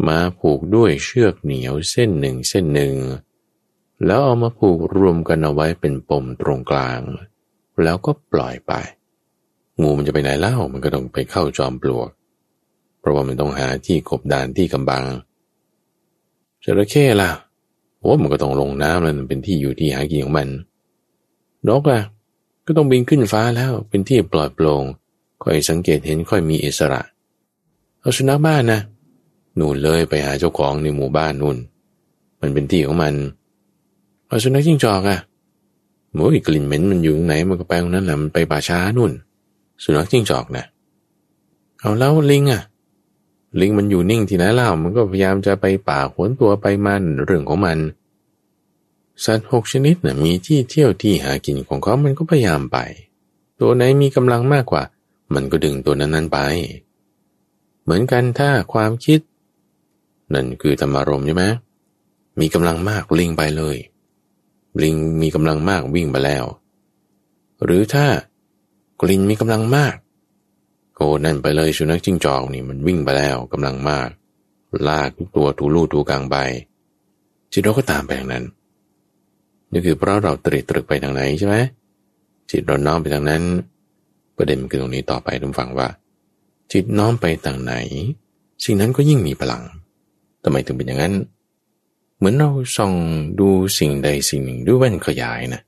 [0.08, 2.94] มาผูกด้วยเชือกเหนียวเส้นหนึ่งเส้นหนึ่ง
[4.04, 7.00] แล้วเอามาผูกรวมกันเอาไว้เป็นปมตรงกลาง
[7.82, 8.72] แล้วก็ปล่อยไป
[9.80, 12.08] งูมันจะไปไหนเล่ามันก็ต้องไปเข้าจอมปลวก
[12.98, 15.04] เพราะว่ามันต้องหาที่กบดานที่กำบัง
[16.64, 17.30] จระเข้ล่ะ
[18.00, 20.48] โอ้มันก็ต้องลงน้ำแล้วมันเป็นที่อยู่ที่หากินของมัน
[21.68, 22.02] นกอะ
[22.66, 24.82] ก็ต้องบินขึ้นฟ้าแล้วเป็นที่ปลอดโปร่ง
[25.42, 27.02] ค่อยสังเกตเห็นค่อยมีอิสระ
[28.00, 28.80] เอาสุนัขบ้านนะ
[29.58, 31.56] นู่นเลยไปหาเจ้าของในหมู่บ้านนู่น
[32.40, 33.14] มันเป็นที่ของมัน
[34.26, 35.18] เอาสุนัขจิ้งจอกอะ
[36.14, 39.12] โอ้ยกลิ่นเหม็นมันอยู่ไหนมันก็ไปตรงนั้นแหละมันไปป่าช้านู่น
[39.82, 40.64] สุนัขจิ้งจอกนะ
[41.80, 42.62] เอาแล้วลิงอะ
[43.60, 47.78] ลิงมันอยู่นิ่งที่ไหนเล่ามันก็พยายามจะไปป่าขวนตัวไปมันเรื่องของมัน
[49.24, 52.78] สัตว์หกชนิดนะ่ะมีที่เที่ยวที่หากินของเขา มันก็พยายามไป
[53.60, 54.82] ตัวไหนมีกำลังมากกว่า
[55.34, 56.38] มันก็ดึงตัวนั้นๆไป
[57.82, 59.20] เหมือนกันถ้าความคิด
[60.34, 61.44] นั่นคือธรรมารมใช่ไหม
[62.40, 63.76] มีกำลังมากลิงไปเลย
[64.82, 66.44] ลิงมีกำลังมากวิ่งไปแล้ว
[67.64, 68.06] หรือถ้า
[69.00, 69.94] กลิ่นมีกำลังมาก
[70.96, 74.08] โอ้นั่นไปเลยสุนัขจิ้งจอกนี่มันวิ่งไปแล้วกำลังมาก
[74.88, 76.36] ลากทุกตัวถูลู่ถูกลางไป
[77.52, 78.44] จิตเราก็ตามไปทางนั้น
[79.72, 81.56] นี่คือเพราะเราตรีตรึกไปทางไหนใช่ไหม
[82.50, 83.42] จิตเราน้อมไปทางนั้น
[84.36, 85.88] ประเด็นคือตรงนี้ต่อไปทุกฝังว่า
[86.72, 87.74] จิตน้อมไปทางไหน
[88.64, 89.62] สิ่งนั้นก็ยิ่งมีพลัง
[90.42, 91.14] ทำไมถึงเป็นอย่างนั้น
[92.16, 92.94] เหมือนเราส่อง
[93.40, 93.48] ดู
[93.78, 95.60] สิ่งใดสิ่งหนึ่งด้วยแว่นขยายนะ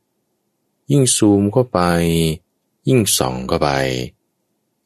[0.90, 1.78] ยิ่งซูมเข้าไป
[2.88, 3.68] ยิ่งส่องเข้าไป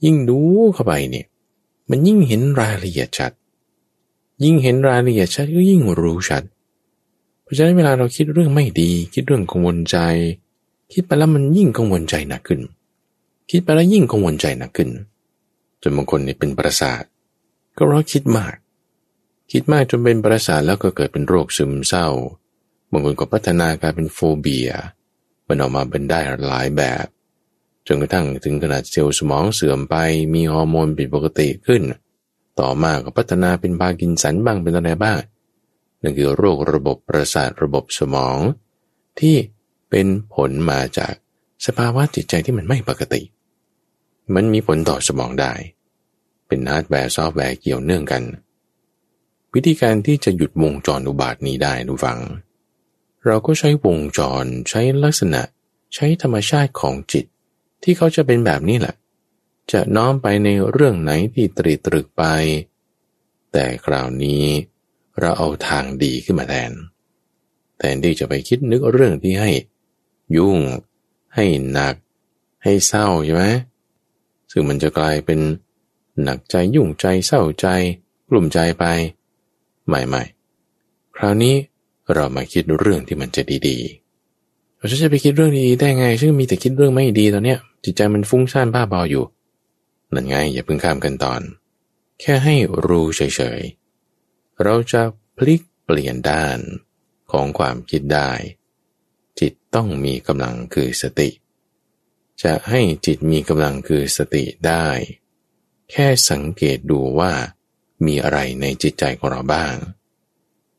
[0.04, 0.38] ยิ่งดู
[0.74, 1.26] เข้าไปเนี่ย
[1.90, 3.32] มันยิ่งเห็นรายละเอียดชัด
[4.44, 6.42] ยิ่งเห็นรายละเอียดชัดก็ยิ่งรู้ชัด
[7.42, 9.96] เพราะฉะนั้นเวลาเราคิดเรื่องไม่ดี คิดเรื่องกังวลใจ
[10.92, 12.60] คิดไปแล้วมันยิ่งกังวลใจหนักขึ้น
[13.50, 14.90] คิดไปแล้วยิ่งกังวลใจหนักขึ้น
[15.82, 17.02] จนบางคนเนี่ยเป็นประสาท
[17.76, 18.54] ก็เพราะคิดมาก
[19.52, 22.08] คิดมากจนเป็นประสาทแล้วก็เกิดเป็นโรคซึมเศร้า
[22.90, 24.70] บางคนก็พัฒนากลายเป็นโฟเบีย
[25.48, 27.06] มันออกมาเป็นได้หลายแบบ
[27.86, 29.96] จนกระทั่งถึงขนาดเซลล์สมองเสื่อมไป
[30.34, 31.82] มีฮอร์โมนผิดปกติขึ้น
[32.60, 35.18] ต่อมาก็พัฒนาเป็นพากินสันบ้างเป็นอะไรบ้าง
[36.02, 38.38] นั่นคือโรคระบบประสาทระบบสมอง
[39.20, 39.36] ที่
[39.90, 41.14] เป็นผลมาจาก
[41.66, 43.22] สภาวะจิตใจที่มันไม่ปกติ
[44.34, 45.52] มันมีผลต่อสมองได้
[46.46, 48.22] เป็นฮาร์ดแวร์ซอฟต์แวร์เกี่ยวเนื่องกัน
[49.54, 52.18] วิธีการที่จะหยุดวงจรอุบาทว์นี้ได้ดูฟัง
[53.26, 55.42] เราก็ใช้วงจรใช้ลักษณะ
[55.94, 57.24] ใช้ธรรมชาติของจิต
[57.82, 58.94] ที่เขาจะเป็นแบบนี้แหละ
[59.72, 62.24] จะน้อมไปในเรื่องไหนที่ตรีตรึกไป
[63.52, 64.44] แต่คราวนี้
[65.18, 66.72] เราเอาทางดีขึ้นมาแทน
[67.78, 69.50] แทนที่จะไปคิดนึกเรื่องที่ให้
[70.36, 70.58] ยุ่ง
[71.34, 71.94] ให้หนัก
[72.64, 73.44] ให้เศร้าใช่ไหม
[74.50, 75.40] ซึ่งมันจะกลายเป็น
[76.22, 77.66] หนักใจยุ่งใจเศร้าใจ
[78.28, 78.84] กลุ่มใจไป
[79.86, 80.22] ใหม่
[81.16, 81.54] คราวนี้
[82.14, 89.24] เรามาคิดเรื่องที่มันจะดีๆเราจะไปคิดเรื่องดีได้ไงซึ่งมีแต่คิดเรื่องไม่ดีตอนเนี้ย จิตใจมันฟุ้งซ่านบ้าบออยู่
[90.14, 91.40] นั่นไง อย่าเพิ่งข้ามกันตอน
[92.20, 92.54] แค่ให้
[92.86, 93.20] รู้เฉ
[93.58, 95.02] ยๆ เราจะ
[95.36, 96.58] พลิกเปลี่ยนด้าน
[97.32, 98.30] ของความคิดได้
[99.40, 101.28] จิตต้องมีกำลังคือสติ
[102.42, 104.86] จะให้จิตมีกำลังคือสติได้
[105.90, 107.32] แค่สังเกตดูว่า
[108.06, 109.74] มีอะไรในจิตใจของเราบ้าง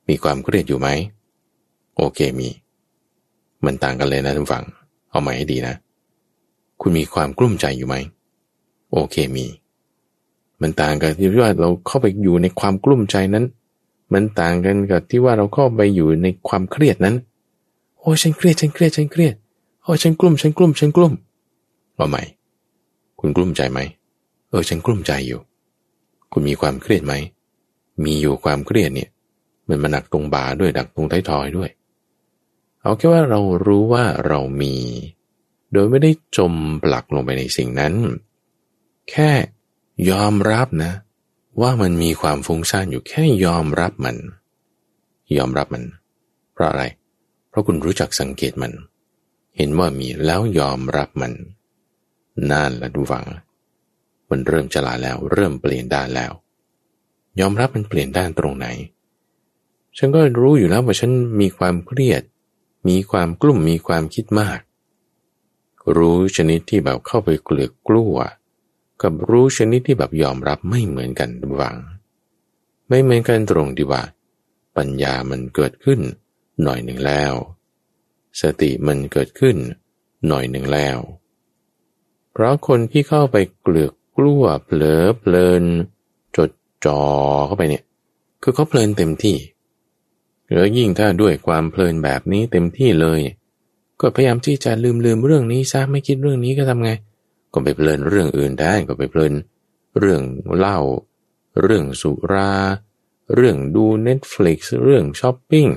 [0.09, 0.89] มีความเครียดอยู่ไหม
[1.97, 2.49] โอเคมี
[3.65, 4.63] มันต่างกันเลยนะทุกฝัง
[5.09, 5.76] เอาใหม่ให้ดีนะ
[6.82, 7.95] คุณมีความกลุ้มใจอยู่ไหม
[8.91, 9.45] โอเคมี
[10.61, 13.45] มันต่างกันที่ว่าเราเข้าไปอยู่ในความกลุ้มใจนั้น
[14.13, 17.15] มันต่างกันกับที่ว่าเราเข้าไปอยู่ในความเครียดนั้น
[17.99, 19.36] โอ้ฉันเครียดฉันเครียดฉันเครียด
[19.84, 21.13] โอ้ฉันกลุ้มฉันกลุ้มฉันกลุ้ม
[21.97, 22.24] ว่าไหม่
[23.19, 23.80] คุณกลุ้มใจไหม
[24.49, 25.39] เออฉันกลุ้มใจอยู่
[26.34, 27.13] คุณมีความเครียดไหม
[28.03, 29.09] มีอยู่ความเครียดเนี่ย
[29.67, 31.69] มันมาหนักตรงบ่าด้วยดักตรงท้ายทอยด้วย
[32.81, 34.75] เอาแค่ว่าเรารู้ว่าเรามี
[35.73, 36.53] โดยไม่ได้จม
[36.84, 37.93] ปลักลงไปในสิ่งนั้น
[39.09, 39.31] แค่
[40.09, 40.91] ยอมรับนะ
[41.61, 44.17] ว่ามันมีความฟุ้งซ่านอยู่แค่ยอมรับมัน
[45.38, 45.84] ยอมรับมัน
[46.53, 46.84] เพราะอะไร
[47.49, 48.71] เพราะคุณรู้จักสังเกตมัน
[49.57, 51.34] เห็นว่ามีแล้วยอมรับมัน
[52.51, 53.25] นานละดูฟัง
[54.34, 56.31] มันเริ่มจลาแล้ว เริ่มเปลี่ยนด้านแล้ว
[57.39, 58.67] ยอมรับมันเปลี่ยนด้านตรงไหน
[59.97, 61.11] ฉันก็รู้อยู่แล้วว่าฉัน
[61.41, 62.21] มีความเครียด
[62.89, 64.59] มีความกลุ่มมีความคิดมาก
[65.97, 68.15] รู้ชนิดที่แบบเข้าไปเกลือกกลัว
[69.01, 71.77] กับรู้ชนิดที่แบบยอมรับไม่เหมือนกันหวัง
[72.89, 74.03] ไม่เหมือนกันตรงที่ว่า
[74.77, 75.99] ปัญญามันเกิดขึ้น
[76.63, 77.34] หน่อยหนึ่งแล้ว
[78.41, 79.57] สติมันเกิดขึ้น
[80.27, 80.97] หน่อยหนึ่งแล้ว
[82.31, 85.64] เพราะคนที่เข้าไปเกลือก กลัวเผลอเพลิน
[86.38, 86.49] จด
[86.86, 87.01] จ่อ
[87.45, 87.84] เข้าไปเนี่ย
[88.43, 89.38] คือเขาเพลินเต็มที่
[90.53, 93.22] แล้วยิ่งถ้าด้วยความเพลินแบบนี้เต็มที่เลย
[94.01, 96.91] ก็พยายามที่จะลืมลืมเรื่องนี้ซะไม่คิดเรื่องนี้ก็ทำไง
[97.53, 99.34] ก็ไปเพลินเรื่องอื่นได้ก็ไปเพลิน
[99.99, 100.22] เรื่อง
[100.57, 100.80] เล่า
[101.61, 102.51] เรื่องสุรา
[103.36, 105.68] เรื่องดู Netflix เรื่องช้อปปิ้ง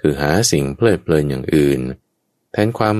[0.00, 1.80] คือหาสิ่งเพลิดเพลินอย่างอื่น
[2.52, 2.96] แทนความ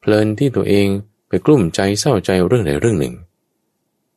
[0.00, 0.86] เพลินที่ตัวเอง
[1.28, 3.14] ไปกลุ้มใจเศร้าใจเรื่องใดเรื่องหนึ่ง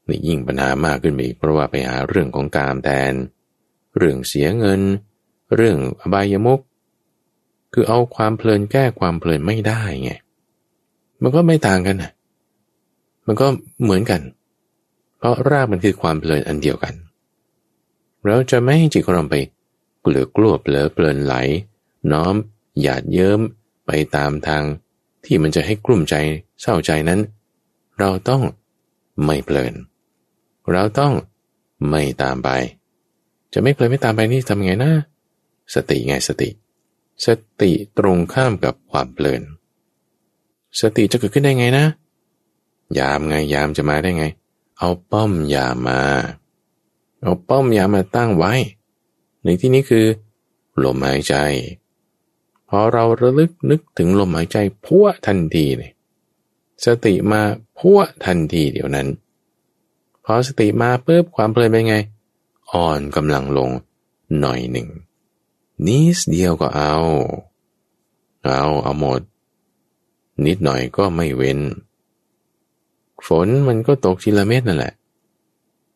[0.10, 3.14] นี่ยิ่งปัญหามากขึ้นไปอีกเพราะว่าไปหาเรื่องของกามแทน
[3.98, 4.82] เรื่องเสียเงิน
[5.56, 6.60] เรื่องอบายมุก
[7.74, 10.12] คือเอาความเพลินแก้ความเพลินไม่ได้ไง
[11.22, 12.12] มันก็ไม่ต่างกันนะ
[13.28, 13.48] มันก็
[13.84, 14.22] เหมือนกัน
[15.18, 16.94] เพราะรากมันคือความเพลินอันเดียวกัน
[18.26, 19.38] เราจะไม่ให้จิตของเราไป
[20.02, 21.36] เกลือกลัวเปลือเพลินไหล
[22.12, 22.36] น้อม
[22.82, 23.40] หยาดเยิ้ม
[23.86, 24.64] ไปตามทาง
[25.26, 26.16] ที่มันจะให้กลุ่มใจ
[26.62, 27.20] เศร้าใจนั้น
[28.00, 28.42] เราต้อง
[29.26, 29.74] ไม่เพลิน
[30.72, 31.14] เราต้อง
[31.90, 32.50] ไม่ตามไป
[33.54, 34.92] จะไม่เพลินไม่ตามไปนี่ทำไงนะ
[35.74, 36.50] สติไงสติ
[37.26, 37.28] ส
[37.62, 39.42] ติตรงข้ามกับความเพลิน
[40.82, 41.86] สติจะเกิดขึ้นได้ไงนะ
[43.00, 44.26] ยามไงยามจะมาได้ไง
[44.78, 46.02] เอาป้อมยามมา
[47.22, 48.54] เอาป้อมยามมาตั้งไว้
[49.44, 50.06] ในที่นี้คือ
[50.84, 51.36] ลมหายใจ
[52.70, 55.94] พอเราระลึกนึกถึงลมหายใจพัวทันทีเนี่ย
[56.86, 57.42] สติมา
[57.78, 59.08] พัวทันทีเดี๋ยวนั้น
[60.34, 61.96] อสติมาปุ๊บความเพลินเป็นไง
[62.72, 63.70] อ่อนกำลังลง
[64.40, 64.88] หน่อยหนึ่ง
[65.86, 66.96] นิดเดียวก็เอา
[68.46, 69.22] เอาเอาหมด
[70.46, 71.60] นิดหน่อยก็ไม่เว้น
[73.28, 74.94] ฝนมันก็ตกทีละเม็ดนั่นแหละ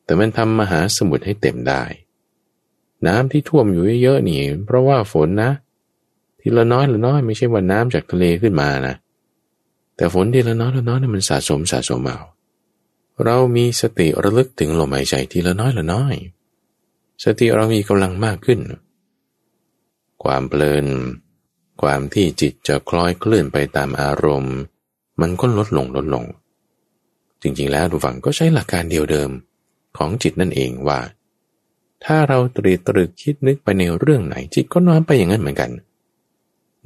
[0.04, 1.84] แต่มันทำมหาสมุทรให้เต็มได้
[3.08, 5.52] น้ำที่ท่วมอยู่เยอะๆนี่ เพราะว่าฝนนะ
[6.40, 8.96] ทีละน้อยละน้อยไม่ใช่ว่าน้ำจากทะเลขึ้นมานะ
[9.96, 12.20] แต่ฝนทีละน้อยละน้อยนี่มันสะสมสะสมเอา
[13.26, 16.16] เรามีสติระลึกถึงลมหายใจทีละน้อยละน้อย
[17.24, 18.60] สติเรามีกำลังมากขึ้น
[20.24, 20.86] ความเพลิน
[21.82, 24.58] ความที่จิตจะคล้อยเคลื่อนไปตามอารมณ์
[25.22, 26.26] มันก็ลดลงลดลง
[27.42, 29.30] จริงๆแล้วดูฝังก็ใช้หลักการเดียวเดิม
[29.98, 31.00] ของจิตนั่นเองว่า
[32.04, 35.72] ถ้าเราตรีตรึกคิดนึกไปในเรื่องไหนจิตก็น้อมไปอย่างนั้นเหมือนกัน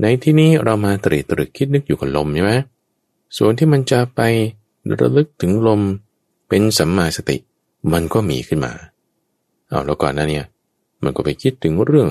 [0.02, 2.54] ในที่นี้เรามาตรีตรึกคิดนึกอยู่กับลมใช่ไหม
[3.38, 4.22] ส่วนที่มันจะไป
[5.00, 5.82] ระลึกถึงลม
[6.50, 7.38] เป็นสัมมาสติ
[7.94, 8.74] มันก็มีขึ้นมา
[9.68, 10.42] เอาแล้วก่อนหน้านี้
[11.04, 12.10] มันก็ไปคิดถึงเรื่อง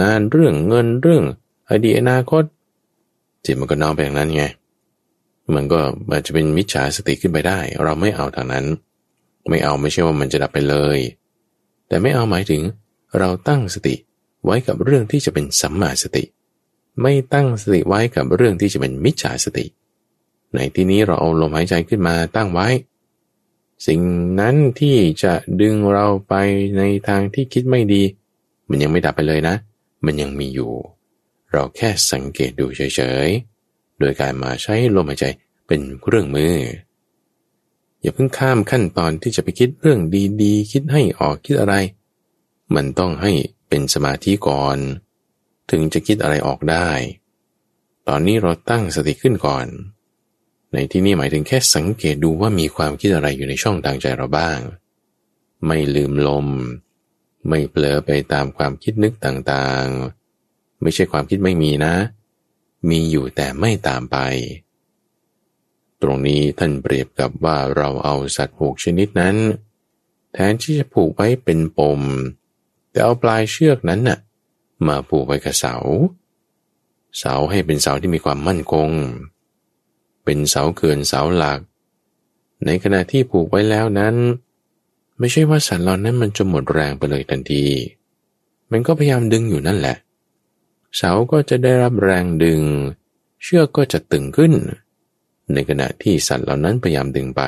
[0.00, 1.24] งานเรื่องเงินเรื่อง
[1.70, 2.44] อดีตอนาคต
[3.44, 4.44] จิตมันก็น้อมไปอย่างนั้นไง
[5.54, 8.66] มันก็อาจจะเป็นมิจฉาสติขึ้นไปได้ เราไม่เอาทางนั้น
[9.48, 10.98] ไม่เอาไม่ใช่ว่ามันจะดับไปเลย
[11.88, 12.62] แต่ไม่เอาหมายถึง
[13.18, 13.94] เราตั้งสติ
[14.44, 16.24] ไว้กับเรื่องที่จะเป็นสัมมาสติ
[17.02, 19.66] ไม่ตั้งสติไว้กับเรื่องที่จะเป็นมิจฉาสติ
[20.54, 22.66] ในที่นี้เราเอาลมหายใจขึ้นมาตั้งไว้
[23.86, 24.00] สิ่ง
[24.40, 26.34] นั้นที่จะดึงเราไป
[26.78, 28.02] ในทางที่คิดไม่ดี
[28.68, 29.56] มันยังไม่ดับไปเลยนะ
[30.04, 30.72] มันยังมีอยู่
[31.52, 35.24] เราแค่สังเกตดูเฉยๆ โดยการมาใช้ลมหายใจ
[35.66, 36.56] เป็นเครื่องมือ
[38.00, 40.00] อย่าเพิ่งข้ามขั้นตอนที่จะไปคิดเรื่อง
[40.42, 41.74] ดีๆ คิดให้ออกคิดอะไร
[42.74, 43.32] มันต้องให้
[43.68, 44.78] เป็นสมาธิก่อน
[45.70, 46.88] ถึงจะคิดอะไรออกได้
[48.08, 49.66] ตอนนี้เราตั้งสติขึ้นก่อน
[50.72, 54.58] ในที่นี้หมายถึงแค่สังเกตดูว่ามีความคิดอะไรอยู่ในช่องทางใจเราบ้าง
[55.66, 56.46] ไม่ลืมลม
[57.48, 61.94] ไม่เผลอไปตามความคิดนึกต่างๆ ไม่ใช่ความคิดไม่มีนะ
[62.88, 64.16] มีอยู่แต่ไม่ตามไป
[66.02, 69.36] ตรงนี้ท่านเปรียบกับว่าเราเอาสัตว์หกชนิดนั้น
[70.32, 72.00] แทนที่จะผูกไว้เป็นปม
[72.90, 74.18] แต่เอาปลายเชือกนั้นน่ะ
[74.86, 75.76] มาผูกไว้กับเสา
[77.18, 78.90] เสาให้เป็นเสาที่มีความมั่นคง
[80.24, 81.60] เป็นเสาเขื่อนเสาหลัก
[82.64, 84.14] ในขณะที่ผูกไว้แล้วนั้น
[85.18, 87.64] ไม่ใช่ว่าสัตว์เหล่านั้นมันจะหมดแรงไปเลยทันที
[88.70, 89.96] มันก็พยายามดึงอยู่นั่นแหละ
[90.96, 92.60] เสาก็จะได้รับแรงดึง
[93.42, 94.52] เชือกก็จะตึงขึ้น
[95.52, 97.42] ในขณะที่สัตว์เหล่านั้นพยายามดึงไป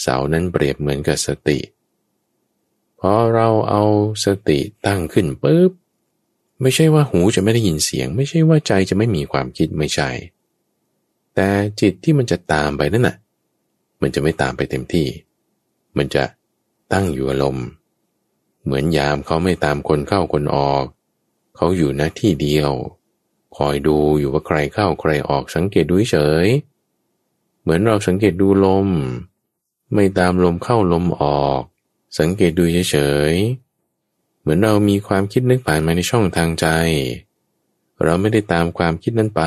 [0.00, 1.58] เสานั้นเปรียบเหมือนกับสติ
[3.00, 3.82] พอเราเอา
[4.24, 5.70] สติตั้งขึ้นปุ๊บ
[6.60, 10.10] ไม่ใช่ว่าหูจะไม่ได้ยินเสียง ไม่ใช่ว่าใจจะไม่มีความคิดไม่ใช่
[11.40, 13.16] แต่จิตที่มันจะตามไปนั่นน่ะ
[14.02, 15.06] มันจะไม่ตามไปเต็มที่
[15.96, 16.24] มันจะ
[16.92, 17.66] ตั้งอยู่อารมณ์
[18.64, 20.84] เหมือนยามเขาไม่ตามคนเข้าคนออก
[21.56, 22.72] เขาอยู่หน้าที่เดียว
[23.56, 26.46] คอยดูอยู่ว่าใครเข้าใครออกสังเกตดูเฉย
[27.60, 28.88] เหมือนเราสังเกตดูลม
[29.94, 31.60] ไม่ตามลมเข้าลมออก
[32.18, 32.96] สังเกตดูเฉ
[33.32, 33.34] ย
[34.40, 36.66] เหมือนเรามีความคิดนึกผ่านมาในช่องทางใจ
[38.04, 39.42] เราไม่ได้ตามความคิดนั้นไป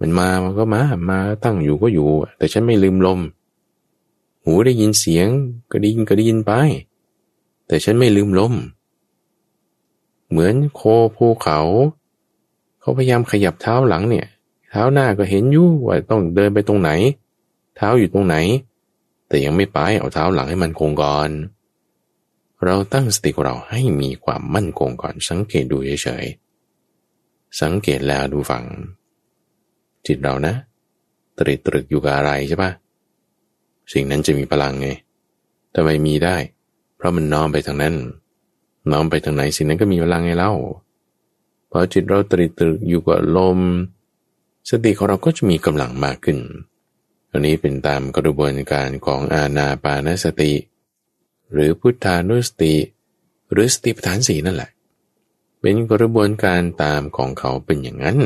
[0.00, 3.20] มันมามันก็มา มาตั้งอยู่ก็อยู่ แต่ฉันไม่ลืมลม
[4.44, 5.28] หูได้ยินเสียง
[5.70, 6.52] ก็ได้ยินก็ได้ยินไป
[7.66, 8.54] แต่ฉันไม่ลืมลม
[10.28, 10.80] เหมือนโค
[11.16, 11.60] ภูเขา
[12.80, 14.26] เขาพยายามขยับเท้าหลังเนี่ย
[14.70, 16.90] เท้าหน้าก็เห็นอยู่ว่าต้องเดินไปตรงไหน
[17.76, 18.36] เท้าอยู่ตรงไหน
[19.28, 21.30] แต่ยังไม่ไปเอาเท้าหลังให้มันคงก่อน
[22.64, 28.64] เราตั้งสติของเราให้มีความมั่นคงก่อนสังเกตดูเฉยๆสังเกตแล้วดูฟัง
[30.06, 30.54] จิตเรานะ
[31.38, 32.70] ตรึกตรึกอยู่กับอะไรใช่ปะ
[33.92, 34.88] สิ่งนั้นจะมีพลังไง
[35.74, 36.36] ทำไมมีได้
[36.96, 37.94] เพราะมันน้อมไปทางนั้น
[38.90, 40.52] น้อมไปทางไหนสิ่งนั้นก็มีพลังไงเล่า
[41.70, 43.58] พอจิตเราตรึกตรึกอยู่กับลม
[44.70, 46.38] สติของเราก็จะมีกำลังมากขึ้น
[47.30, 50.52] อันนี้เป็นตามกระบวนการของอาณาปานสติ
[51.52, 52.74] หรือพุทธานุสติ
[53.52, 54.70] หรือสติปัฏฐานสีนั่นแหละ
[55.60, 58.18] เป็นกระบวนการตามของเขาเป็นอย่างนั้น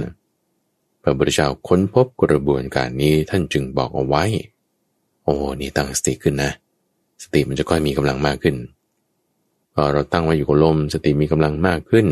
[1.03, 4.25] พระพุทธเจ้าค้นพบกระบวนการนี้ท่านจึงบอกเอาไว้
[5.25, 6.51] โอ้นี่ตั้งสติขึ้นนะ
[7.23, 8.57] สติมันจะค่อยมีกำลังมากขึ้น
[9.75, 12.07] พอเราตั้งไว้อยู่กับลมสติมีกำลังมากขึ้น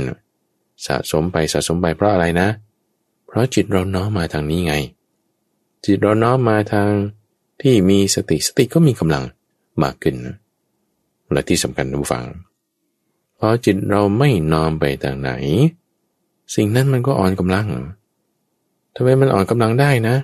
[0.86, 2.48] สะสมไปสะสมไปเพราะอะไรนะ
[3.26, 4.74] เพราะจิตเราน้อมมาทางนี้ไง
[5.84, 6.88] จิตเราน้อมมาทาง
[7.62, 9.24] ที่มีสติสติก็มีกำลัง
[9.82, 10.16] มากขึ้น
[11.32, 12.24] และที่สำคัญทุกฝัง
[13.38, 15.30] พอจิตเราไม่น้อมไปทางไหน
[16.54, 17.66] สิ่งนั้นมันก็อ่อนกำลัง
[18.94, 20.16] ทำไมมันอ่อนกำลังได้นะ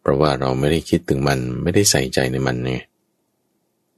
[0.00, 2.82] เพราะว่าเราไม่ได้คิดถึงมันไม่ได้ใส่ใจในมันเนี่ย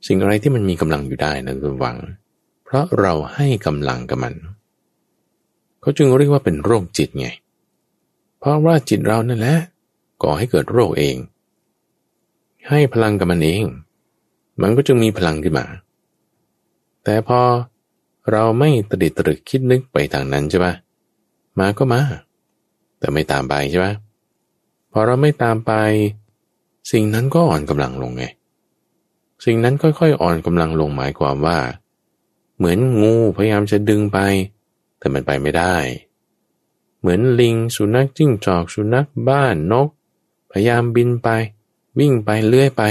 [0.06, 1.96] สิ่งอะไรที่มันมีกำลังอยู่ได้นะคุณหวัง
[2.64, 4.34] เพราะเราให้กำลังกับมัน
[5.80, 7.28] เขาจึงเรียกว่าเป็นโรคจิตไง
[8.38, 9.56] เพราะว่าจิตเรานั่นแหละ
[10.22, 11.16] ก่อให้เกิดโรคเอง
[12.68, 13.64] ให้พลังกับมันเอง
[14.62, 15.66] มันก็จึงมีพลังขึ้นมา
[17.04, 17.40] แต่พอ
[18.30, 20.74] เราไม่ตดิตรึกคิดนึกไปทางนั้นใช่ปะ
[21.58, 22.00] มาก็มา
[23.00, 23.86] แต่ไม่ตามไปใช่ไหม
[24.92, 25.72] พอเราไม่ตามไป
[26.92, 28.24] สิ่งนั้นก็อ่อนกำลังลงไง
[29.44, 31.58] สิ่งนั้นค่อยๆอ่อนกำลังลงหมายความว่า
[32.56, 34.18] เหมือนงูพยายามจะดึงไป
[34.98, 35.76] แต่มันไปไม่ได้
[37.00, 39.88] เหมือนลิงสุนัขจิ้งจอกสุนัขบ้านนก
[40.50, 41.28] พยายามบินไป
[41.98, 42.82] วิ่งไปเลื่อยไป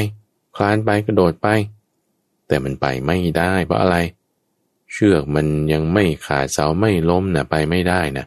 [0.56, 1.48] คลานไปกระโดดไป
[2.48, 3.98] แต่มันไปไม่ได้เพราะอะไร
[4.92, 8.26] เชือกมันยังไม่ขาดเสาไม่ล้มนะไปไม่ได้นะ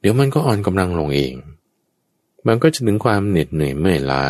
[0.00, 1.34] เดี๋ยวมันก็อ่อนกำลังลงเอง
[2.46, 4.24] มันก็จะถึงความเหน็ดเหนื่อยเมื่อยล้า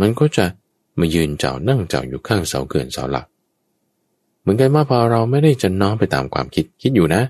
[0.00, 0.44] มันก็จะ
[0.98, 3.26] มายืนเจ้านั่งเจ้าอยู่ข้างเสาเกินเสาหลัก
[4.40, 7.22] เหมือนกันว่าพอเราไม่ได้จะน้อมไปตามความคิดคิดอยู่นะ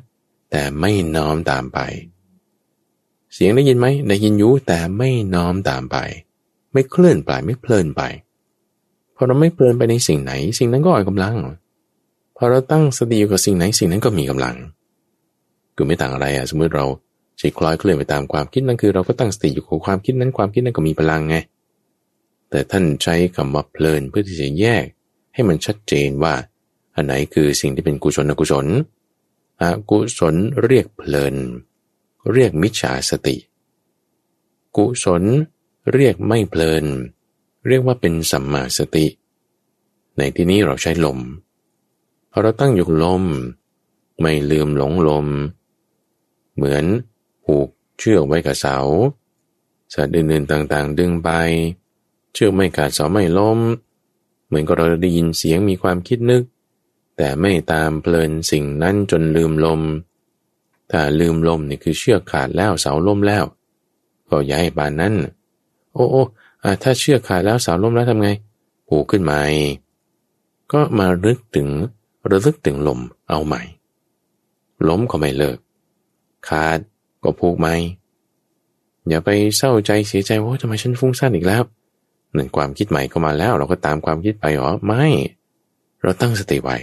[0.50, 1.78] แต่ไม่น้อมตามไป
[3.34, 5.96] เสียงได้ยินไหมได้ยินอยู่แต่ไม่น้อมตามไป
[6.72, 8.02] ไม่เคลื่อนไปไม่เพลินไป
[9.16, 11.36] พอเราไม่เพลินไปในสิ่งไหน สิ่งนั้นก็อ่อนกำลัง
[12.36, 14.56] พอเราตั้งสติอยู่กับสิ่งไหนสิ่งนั้นก็มีกำลัง
[15.76, 16.86] คือไม่ต่างอะไรอะสมมติเรา
[17.40, 21.36] จิตคล้อยเคลื่อนไปตามความคิดนั่นคือ เราก็ตั้งสติอยู่กับความคิดนั้นความคิดนั้นก็มีพลังไง
[22.50, 24.84] แต่ท่านใช้คำว่าเพลินเพื่อที่จะแยก
[25.34, 26.34] ให้มันชัดเจนว่า
[26.94, 28.66] อันไหนคือสิ่งที่เป็นกุศลอกุศล
[29.62, 31.34] อกุศลเรียกเพลิน
[32.32, 33.36] เรียกมิจฉาสติ
[34.76, 35.22] กุศล
[35.92, 36.84] เรียกไม่เพลิน
[37.66, 39.06] เรียกว่าเป็นสัมมาสติ
[40.16, 41.18] ในที่นี้เราใช้ลม
[42.30, 43.24] พอเราตั้งอยู่ลม
[44.20, 45.26] ไม่ลืมหลงลม
[46.56, 46.84] เหมือน
[47.44, 47.68] ผูก
[47.98, 48.76] เชือกไว้กับเสา
[49.94, 51.30] สัตว์อื่นๆต่างๆ ดึงไป
[52.32, 53.58] เชือกไม่ขาดเสาไม่ล้ม
[54.46, 56.42] เหมือนกับเราได้ยินเสียงมีความคิดนึก
[57.16, 59.80] แต่ไม่ตามเพลินสิ่งนั้นจนลืมลม
[60.90, 63.44] ถ้าลืมลมนี่คือเชือกขาดแล้วเสาล้มแล้ว
[64.28, 65.14] ก็ย้ายบานนั้น
[65.92, 66.22] โอ้โอ้
[66.82, 68.30] ถ้าเชือกขาดแล้วเสาล้มแล้วทำไง
[68.88, 69.40] ผูกขึ้นใหม่
[70.72, 71.68] ก็มาลึกถึง
[72.30, 73.62] ระลึกถึงลมเอาใหม่
[74.88, 75.58] ล้มก็ไม่เลิก
[76.48, 76.78] ขาด
[77.24, 77.68] ก็ผูกไหม
[79.08, 81.62] อย่าไปเศร้าใจเสียใจว่าทำไมฉันฟุ้งซ่านอีกแล้ว
[82.36, 85.04] นั่นความคิดใหม่เข้ามาแล้ว เราก็ตามความคิดไปหรอไม่
[86.02, 86.76] เราตั้งสติไว้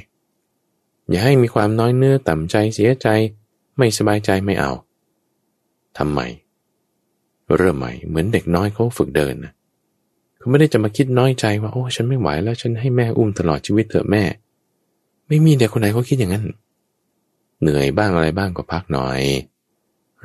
[1.10, 3.08] อย่าให้มีความน้อยเนื้อต่ำใจเสียใจ
[3.78, 4.72] ไม่สบายใจไม่เอา
[5.98, 6.28] ทำใหม่
[7.58, 9.54] เริ่มใหม่เหมือนเด็กน้อยเขาฝึกเดินนะ
[10.38, 14.24] เขาไม่ได้จะมาคิดน้อยใจว่าโอ้ฉันไม่ไหวแล้วฉันให้แม่อุ้มตลอดชีวิตเถอะแม่
[15.28, 16.46] ไม่มีเด็กคนไหนเขาคิดอย่างนั้น
[17.62, 19.22] เหนื่อยบ้างอะไรบ้างก็พักหน่อย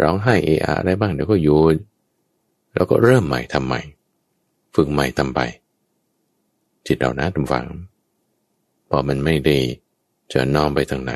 [0.01, 1.76] ร้องไห้เอะอะไรบ้างเดี๋ยวก็หยุด
[2.74, 3.80] แล้วก็เริ่มใหม่ทำใหม่
[4.74, 5.40] ฝึกใหม่ทำไป
[6.86, 7.66] จิตเรานะทุกฝัง
[8.88, 9.57] พอมันไม่ได้
[10.32, 11.14] จะน้อมไปทางไหน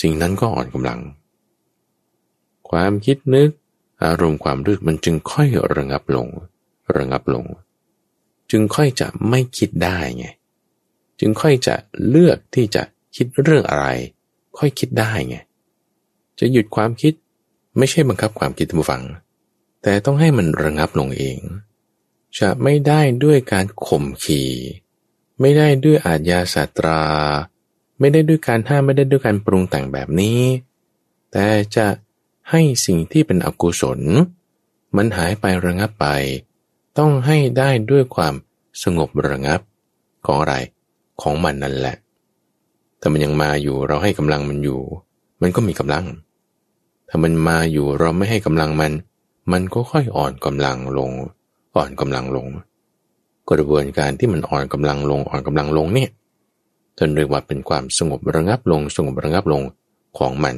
[0.00, 1.00] สิ่งนั้นก็อ่อนกำลัง
[2.70, 3.50] ความคิดนึก
[4.04, 6.28] อารมณ์ความรู้มันจึงค่อยระงับลง
[6.96, 7.44] ระงับลง
[8.50, 10.26] จึงค่อยจะไม่คิดได้ไง
[11.20, 11.74] จึงค่อยจะ
[12.08, 12.82] เลือกที่จะ
[13.16, 13.86] คิดเรื่องอะไร
[14.58, 15.36] ค่อยคิดได้ไง
[16.38, 17.12] จะหยุดความคิด
[17.78, 19.02] ไม่ใช่บังคับความคิดผู้ฟัง
[19.82, 21.38] แต่ต้องให้มันระงับลงเอง
[22.38, 24.42] จะไม่ได้ด้วยการข่มขี
[25.40, 27.02] ไม่ได้ด้วยอาญาสาตรา
[27.98, 30.40] ไม่ได้ด้วยการห้ามไม่ได้ด้วยการปรุงแต่งแบบนี้
[31.32, 31.46] แต่
[31.76, 31.86] จะ
[32.50, 34.00] ให้สิ่งที่เป็นอกุศล
[34.96, 36.06] มันหายไประงับไป
[36.98, 38.34] ต้องให้ได้ด้วยความ
[38.82, 39.60] สงบระงับ
[40.26, 40.54] ของอะไร
[41.22, 41.96] ของมันนั่นแหละ
[42.98, 44.80] แต่มันยังมาอยู่เราให้กำลังมันอยู่
[45.42, 46.04] มันก็มีกำลัง
[47.10, 48.92] ถ้ามันมาอยู่เราไม่ให้กำลังมัน
[49.52, 51.10] มันก็ค่อยอ่อนกำลังลง
[51.76, 52.46] อ่อนกำลังลง
[53.50, 56.10] กระบวนการที่มันอ่อนกำลังลงอ่อนกำลังลงเนี่ย
[56.98, 59.62] ท่านเรียกว่าเป็นความสงบระงับลงสงบระงับลง
[60.18, 60.56] ของมัน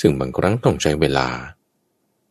[0.00, 1.28] ซึ่งบางครั้งต้องใช้เวลา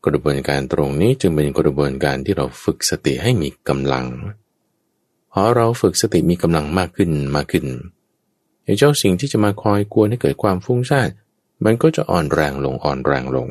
[0.05, 4.05] กระบวนการตรงนี้จึงเป็นกระบวนการที่เราฝึกสติให้มีกำลัง
[5.31, 7.65] พอเราฝึกสติมีกำลังมากขึ้นมากขึ้น
[8.63, 11.09] ไอ้เจ้าสิ่งที่จะมาคอยกวนให้เกิดความฟุ้งซ่าน
[11.65, 13.47] มันก็จะอ่อนแรงลงอ่อนแรงลง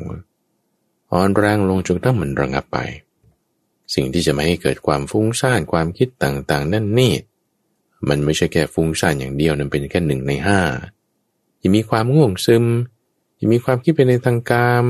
[1.13, 2.77] อ่อนแรงลงจนตั้งมันระงับไป
[3.93, 7.13] สิ่งที่จะไม่ให้เกิดความฟุ้งซ่านความคิดต่างๆ นั่นนี่
[8.09, 10.59] มันไม่ใช่แค่ฟุ้งซ่านอย่างเดียวนั่นเป็นแค่หนึ่งในห้า
[11.61, 12.65] ยังมีความง่วงซึม
[13.39, 14.83] ยังมีความคิดไปในทางการ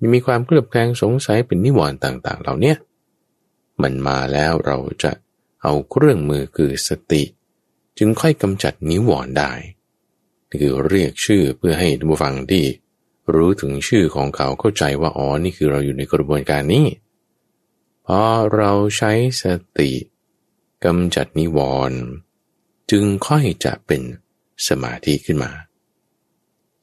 [0.00, 2.74] ยังมีความเคลือบแคลงสงสัยเป็นนิวรณ์ต่าง ๆ เหล่านี้
[3.82, 5.12] มันมาแล้วเราจะ
[5.62, 7.22] เอาเครื่องมือคือสติ
[7.98, 9.52] จึงค่อยกำจัดนิวรณ์ได้
[10.52, 12.64] คือเรียกชื่อเพื่อให้ผู้ฟังที่
[13.34, 16.86] รู้ถึงชื่อของเขาเข้าใจว่าอ๋อนี่คือเราอยู่ในกระบวนการนี้
[18.06, 18.20] พอ
[18.54, 19.44] เราใช้ส
[19.78, 19.90] ติ
[20.84, 21.58] กำจัดนิว
[21.90, 22.00] รณ์
[22.90, 24.02] จึงค่อยจะเป็น
[24.68, 25.50] สมาธิขึ้นมา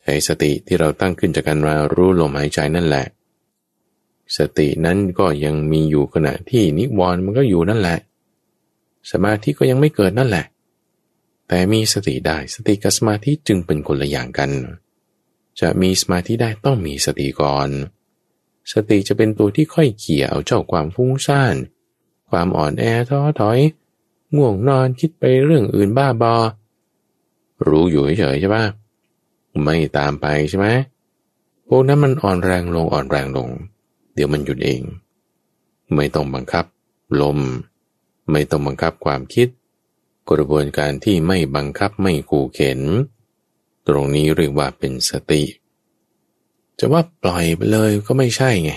[0.04, 3.06] ใช้สติที่เราตั้งขึ้นจากการมารู้ลมหายใจนั่นแหละ
[4.38, 7.98] สตินั้นก็ยังมีอยู่ขณะที่นิวรณ์มันก็อยู่นั่นแหละ
[9.12, 10.46] สมาธิก็ยังไม่เกิดนั่นแหละ
[11.48, 14.52] แต่มีสติได้สติกับสมาธิจึงเป็นคนละอย่างกัน
[15.60, 17.70] จะมีสมาธิได้ต้องมีสติก่อน
[18.72, 21.56] สติจะเป็นตัวที่ค่อยเขี่ยเอาเจ้าความฟุ้งซ่าน
[22.30, 23.60] ความอ่อนแอท้อถอย
[24.36, 26.36] ง่วงนอนคิดไปเรื่องอื่นบ้าบอ
[27.68, 28.66] รู้อยู่เฉยใช่ปะ
[29.64, 30.68] ไม่ตามไปใช่ไหม
[31.68, 33.50] พวกนั้นมันอ่อนแรงลงอ่อนแรงลง
[34.14, 34.82] เดี๋ยวมันหยุดเอง
[35.96, 36.66] ไม่ต้องบังคับ
[37.22, 37.40] ลม
[38.32, 39.48] ไม่ต้องบังคับความคิด
[40.32, 42.80] กระบวนการที่ไม่บังคับไม่ขู่เข็น
[43.88, 45.44] ตรงนี้เรียกว่าเป็นสติ
[46.80, 48.72] จะว่าปล่อยไปเลยก็ไม่ใช่ไง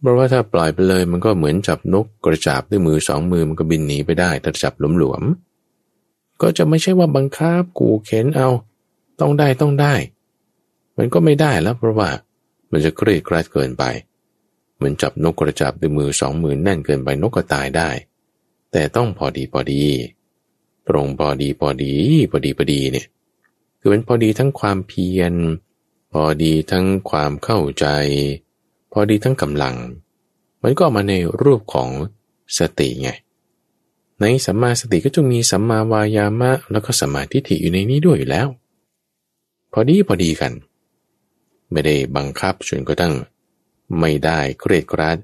[0.00, 8.48] เพราะว่าถ้าปล่อยไปเลยมันก็เหมือนจับนกกระจาบด้วยมือสองมือมันก็บินหนีไปได้ถ้าจับหลวมๆก็จะไม่ใช่ว่าบังคับขู่เข็นเอา
[9.20, 9.94] ต้องได้ต้องได้
[10.98, 12.10] มันก็ไม่ได้แล้วเพราะว่า
[12.70, 13.84] มันจะเครียดกรัดเกินไป
[14.76, 17.90] เหมือนจับนกกระจาบด้วยมือสองมือแน่นเกินไปนกก็ตายได้
[18.72, 19.82] แต่ต้องพอดีพอดี
[20.88, 21.94] ตรงพอดีพอดี
[22.30, 23.06] พอดีพอดีเนี่ย
[23.80, 25.34] คือมันพอดีทั้งความเพียร
[26.12, 27.86] พอดีทั้งความเข้าใจ
[28.92, 29.76] พอดีทั้งกำลัง
[30.62, 31.88] มันก็ออกมาในรูปของ
[32.58, 33.10] สติไง
[34.20, 38.48] ในสัมมาสติก็จะมีสัมมาวายามะ แล้วก็สัมมาทิฏฐิอยู่ในนี้ด้วยอยู่แล้ว
[39.72, 40.52] พอดีพอดีกัน
[41.70, 43.14] ไม่ได้บังคับจนกระทั่ง
[44.00, 45.18] ไม่ได้เครียดกรัด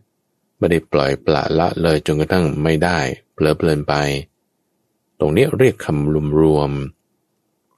[0.58, 2.98] ไม่ได้ปล่อยปละละเลยจนกระทั่งไม่ได้
[3.34, 3.94] เพลิดเพลินไป
[5.24, 6.72] ตรงนี้เรียกคำรวมรวม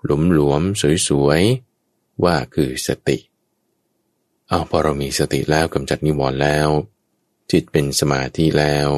[0.05, 0.63] หลุมหลวม
[1.09, 3.19] สวยๆ ว่าคือสติ
[4.49, 6.69] เอาพอเรามีสติแล้วกำจัดนิวรณ์แล้ว
[7.51, 8.89] จิตเป็นสมาธิแล้ว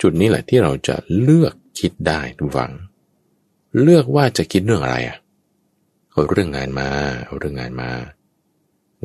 [0.00, 2.72] จุดนี้แหละที่เราจะเลือกคิดได้ทุกฝัง
[3.82, 5.18] เลือกว่าจะคิดเรื่องอะไรอะ
[6.10, 6.88] เอาเรื่องงานมา
[7.24, 7.90] เอาเรื่องงานมา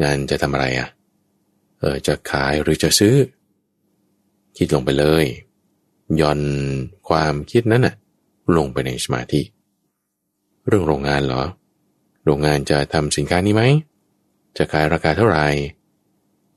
[0.04, 0.90] งานจะทำอะไรอะ
[1.80, 3.16] เออจะขายหรือจะซื้อ
[4.58, 5.26] คิดลงไปเลย
[6.22, 6.42] ย่อน
[7.08, 7.96] ความคิดนั้นน่ะ
[8.58, 9.42] ลงไปในสมาธิ
[10.68, 11.44] เรื่องโรงงานเหรอ
[12.26, 13.64] โรงงานจะทำสินค้านี้ไหม
[14.58, 15.46] จะขายราคาเท่าไหร่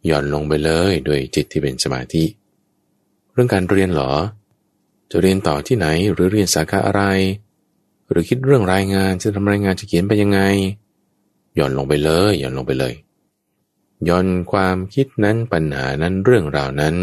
[0.07, 2.24] หย่อนลงไปเลยโดยจิตที่เป็นสมาธิ
[3.32, 4.12] เรื่องการเรียนเหรอ
[5.11, 7.03] จะเรียนต่อที่ไหนหรือเรียนสาขาอะไร
[8.11, 10.41] หรือคิดเรื่องรายงานจะทำรายงานจะเขียนไปยังไง
[11.55, 12.95] หย่อนลงไปเลยหย่อนลงไปเลย
[14.09, 16.95] ย่อนความคิดนั้นปัญหานั้นเรื่องราวนั้น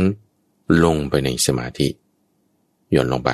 [0.83, 1.87] ลงไปในสมาธิ
[2.95, 3.31] ย่อนลงไป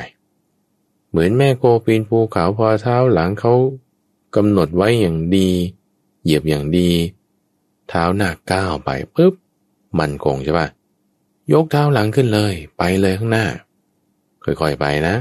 [1.09, 3.53] เหมือนแม่โคปีนภูเขาพอเท้าหลังเขา
[4.35, 5.49] กำหนดไว้อย่างดี
[6.23, 6.89] เหยียบอย่างดี
[7.89, 9.33] เท้าหน้าก้าวไปปุ๊บ
[9.99, 10.67] มันคงใช่ปะ
[11.53, 13.45] ยกเท้าหลังขึ้นเลย ไปเลยข้างหน้า
[14.43, 15.15] ค่อยๆไปนะ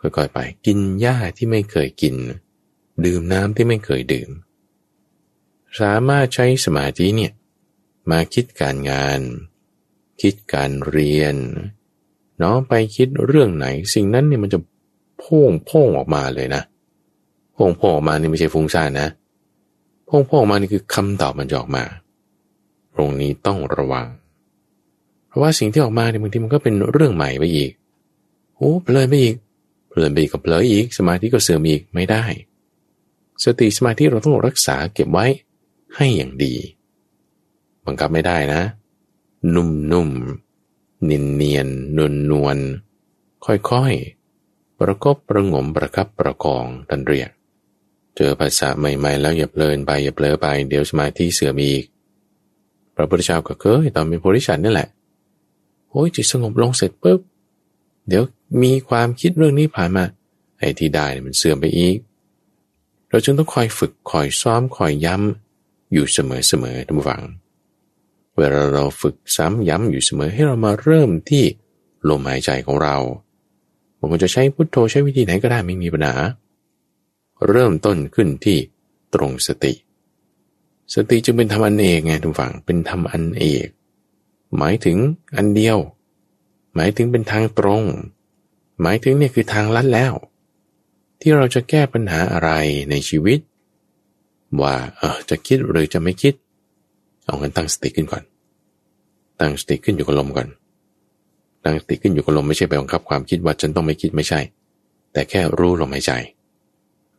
[0.00, 2.14] ค่อยๆไป กินหญ้าที่ไม่เคยกิน
[3.04, 4.30] ดื่มน้ำที่ไม่เคยดื่ม
[5.80, 7.32] สามารถใช้สมาธิเนี่ย
[8.10, 9.20] มาคิดการงาน
[10.22, 11.36] คิดการเรียน
[12.42, 14.58] น้องไปคิดเรื่องไหน สิ่งนั้นเนี่ยมันจะ
[15.22, 16.62] พ่งพ่งออกมาเลยนะ
[17.56, 19.08] พ่งพ่งออกมานี่ไม่ใช่ฟุ้งซ่านนะ
[20.08, 21.84] พ่งพ่งออกมานี่คือคำตอบมันจะออกมา
[22.94, 24.06] ตรงนี้ต้องระวัง
[25.28, 27.70] เพราะว่าสิ่งที่ออกมาเนี่ยบางทีมันก็เป็นเรื่องใหม่ไปอีก
[28.56, 29.34] โอ้เพลินไปอีก
[29.88, 32.24] เพลินไปอีกกับเพลินอีก สมาธิก็เสื่อมอีกไม่ได้
[33.44, 35.26] สติสมาธิเราต้องรักษาเก็บไว้
[35.96, 36.54] ให้อย่างดี
[37.86, 38.62] บังคับไม่ได้นะ
[39.54, 42.56] นุ่มๆเนียนเนียนนวลนวล
[43.44, 44.19] ค่อยๆ
[44.80, 47.30] ประกบประงมประคับประกองทันเรียก
[48.16, 51.84] เจอภาษาใหม่ๆ แล้วอย่าเพลินไปอย่าเพลอไป เดี๋ยวสมาธิเสื่อมอีก
[52.94, 54.88] พระพุทธเจ้าก็เคยตอนเป็นโพธิสัตว์นี่แหละ
[55.90, 57.20] โอ้ยจิตสงบลงเสร็จปุ๊บ
[58.08, 58.24] เดี๋ยว
[58.62, 60.04] มีความคิดเรื่องนี้ผ่านมา
[60.58, 61.96] ไอ้ที่ได้มันเสื่อมไปอีก
[63.10, 67.22] เราจึงต้องคอยฝึกคอยซ้อมคอยย้ำอยู่เสมอเสมอท่านผู้ฟัง
[68.36, 71.44] เวลาเราฝึกซ้ำย้ำอยู่เสมอให้เรามาเริ่มที่
[72.08, 72.96] ลมหายใจของเรา
[74.00, 76.14] บางคนจะใช้พุทโธใช้วิธีไหนก็ได้ไม่มีปัญหา
[77.48, 78.58] เริ่มต้นขึ้นที่
[79.14, 79.72] ตรงสติ
[80.94, 83.66] สติจึงเป็นธรรมอันเอกไงทุกฝั่งเป็นธรรมอันเอก
[84.56, 84.96] หมายถึง
[85.36, 85.78] อันเดียว
[86.74, 87.82] หมายถึงเป็นทางตรง
[88.82, 90.12] หมายถึงเนี่ยคือทางลัดแล้ว
[91.20, 92.50] ที่เราจะแก้ปัญหาอะไร
[92.90, 93.38] ในชีวิต
[94.60, 96.34] ว่าเออจะคิดหรือจะไม่คิด
[97.26, 98.22] เอาเงินตั้งสติขึ้นก่อน
[99.40, 100.48] ตั้งสติขึ้นอยู่กับลมก่อน
[101.64, 104.40] ตั้งสติขึ้นอยู่กับลมไม่ใช่ไปบังคับความคิดว่าฉันต้องไม่คิดไม่ใช่
[105.12, 106.12] แต่แค่รู้ลมหายใจ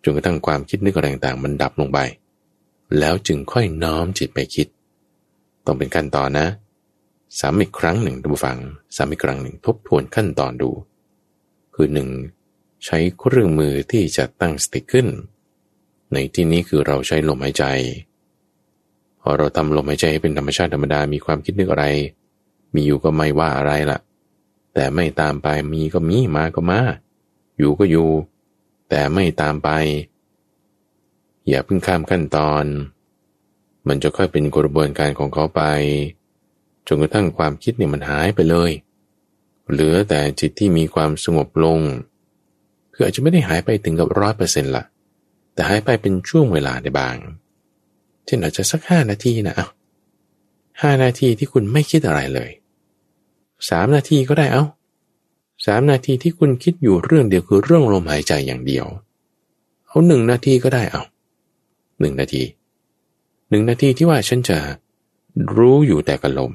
[0.04, 2.00] จนกระทั่งความคิดนึกอะไรต่างๆมันดับลงไป
[3.00, 4.68] แล้วจึงค่อยน้อมจิตไปคิด
[5.66, 6.48] ต้องเป็นขั้นตอนนะ
[7.40, 8.58] สามอีกครั้งหนึ่งดูฟัง
[8.96, 10.70] สามอีกครั้งหนึ่งทบทวนขั้นตอนดู
[11.76, 12.10] คือหนึ่ง
[12.86, 15.08] ใช้เครื่องมือที่จะตั้งสติขึ้น
[16.14, 17.66] ในที่นี้คือเราใช้ลมหายใจ
[19.22, 21.86] พอเราทำลมหายใจให้เป็นธรรมชาติธรรมดามีความคิดนึกอะไร
[22.76, 24.00] มีอยู่ก็ไม่ว่าอะไรละ่ะ
[24.74, 26.82] แต่ไม่ตามไปมีก็มีมาก็มา
[27.58, 28.10] อยู่ก็อยู่
[28.90, 29.70] แต่ไม่ตามไป
[31.48, 32.66] อย่าเพิ่งข้ามขั้นตอน
[33.88, 35.62] มันจะค่อยเป็นกระบวนการของเขาไป
[36.88, 38.72] จนกระทั่งความคิดเนี่ยมันหายไปเลย
[39.72, 41.80] เหลือแต่จิตที่มีความสงบลง
[42.94, 44.84] คืออาจจะไม่ได้หายไปถึงกับร้อยเปอร์เซ็นต์ละ
[45.54, 47.16] แต่หายไปเป็นช่วงเวลาในบาง
[48.26, 49.56] เช่นอาจจะสักห้านาทีนะ
[50.82, 52.52] ห้านาทีที่คุณไม่คิดอะไรเลย
[53.70, 54.64] สามนาทีก็ได้เอา
[55.66, 58.86] สามนาทีที่คุณคิดอยู่เรื่องเดียวคือเรื่องลมหายใจอย่างเดียว
[59.88, 61.02] เอาหนึ่งนาทีก็ได้เอา
[62.00, 62.44] หนึ่งนาที
[63.50, 64.58] หนึ่งนาทีที่ว่าฉันจะ
[65.56, 66.54] รู้อยู่แต่กับลม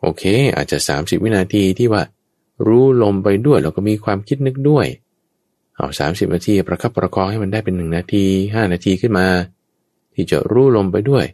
[0.00, 0.22] โอเค
[0.56, 2.02] อาจจะสามสิบวินาทีที่ว่า
[2.66, 4.86] รู้ลมไปด้วยแล้วก็มีความคิดนึกด้วย
[5.76, 8.24] เอาสามสิบนาทีประคับประคองให้มันได้เป็นหนึ่งนาที
[8.54, 9.26] ห้านาทีขึ้นมา
[10.14, 11.24] ที่จะรู้ลมไปด้วย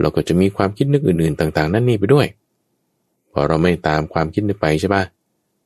[0.00, 2.26] เราก็จะมีความคิดนึกอื่นๆ ต่าง ๆ นั่นนี่ไปด้วย
[3.32, 5.02] พอเราไม่ตามความคิดนึกไปใช่ปะ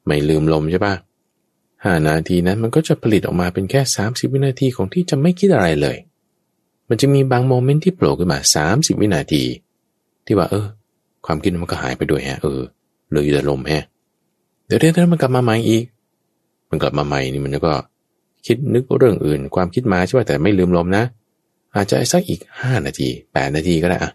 [0.06, 0.94] ไม่ลืมลมใช่ปะ
[1.84, 5.96] ห้านาทีนั้นมันก็จะผลิตออกมาเป็นแค่สามสิบวินาทีของที่จะไม่คิดอะไรเลย
[6.88, 9.42] มันจะมีบางโมเมนต์ที่โผล่ขึ้นมาสามสิบวินาที
[10.26, 10.66] ที่ว่า เออ
[11.26, 12.60] ความคิดมันก็หายไปด้วยฮะ เออ
[13.08, 13.84] เหลืออยู่แต่ลมฮะ
[14.66, 15.84] เดี๋ยวเดี๋ยวมันกลับมาใหม่อีก
[16.70, 17.72] มันกลับมาใหม่นี่มันก็
[18.46, 21.04] คิดนึกเรื่องอื่น ความคิดมาใช่ป่ะแต่ไม่ลืมลมนะ
[21.74, 24.12] อาจจะสักอีกห้านาทีแปดนาทีก็ได้อะ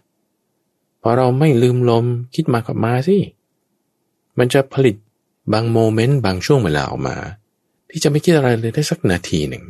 [1.02, 3.16] พอเราไม่ลืมลมคิดมากลับมาสิ
[4.38, 4.96] มันจะผลิต
[5.52, 7.16] บางโมเมนต์บางช่วงเวลาออกมา
[7.90, 9.64] ที่จะไม่คิดอะไรเลยได้สักนาทีหนึ่ง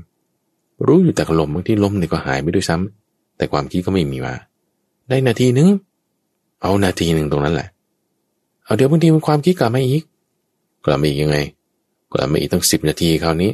[0.86, 4.34] รู้อยู่แต่ลมบางที่ลมเนี่ยก็หายไปด้วยซ้ำแต่ความคิดก็ไม่มีมา
[5.08, 5.68] ได้นาทีหนึ่ง
[6.62, 7.68] เอานาทีหนึ่งตรงนั้นแหละ
[8.64, 10.02] เอาเดี๋ยวบางทีมันความคิดกลับมาอีก
[10.84, 11.38] กลับมาอีกยังไง
[12.12, 13.50] กลับมาอีกต้องสิบนาทีคราวนี้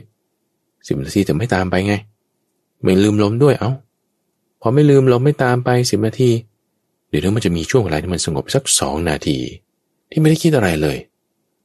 [0.87, 1.95] สิบนาทีแต่ไม่ตามไปไง
[2.83, 3.73] ไม่ลืมลมด้วยเอา้า
[4.61, 6.31] พอไม่ลืมลมไม่ตามไปสิบนาที
[7.09, 9.39] เดี๋ยวมันจะมีช่วงเวลาที่มันสงบสักสองนาที
[10.11, 10.97] ที่ไม่ได้คิดอะไรเลย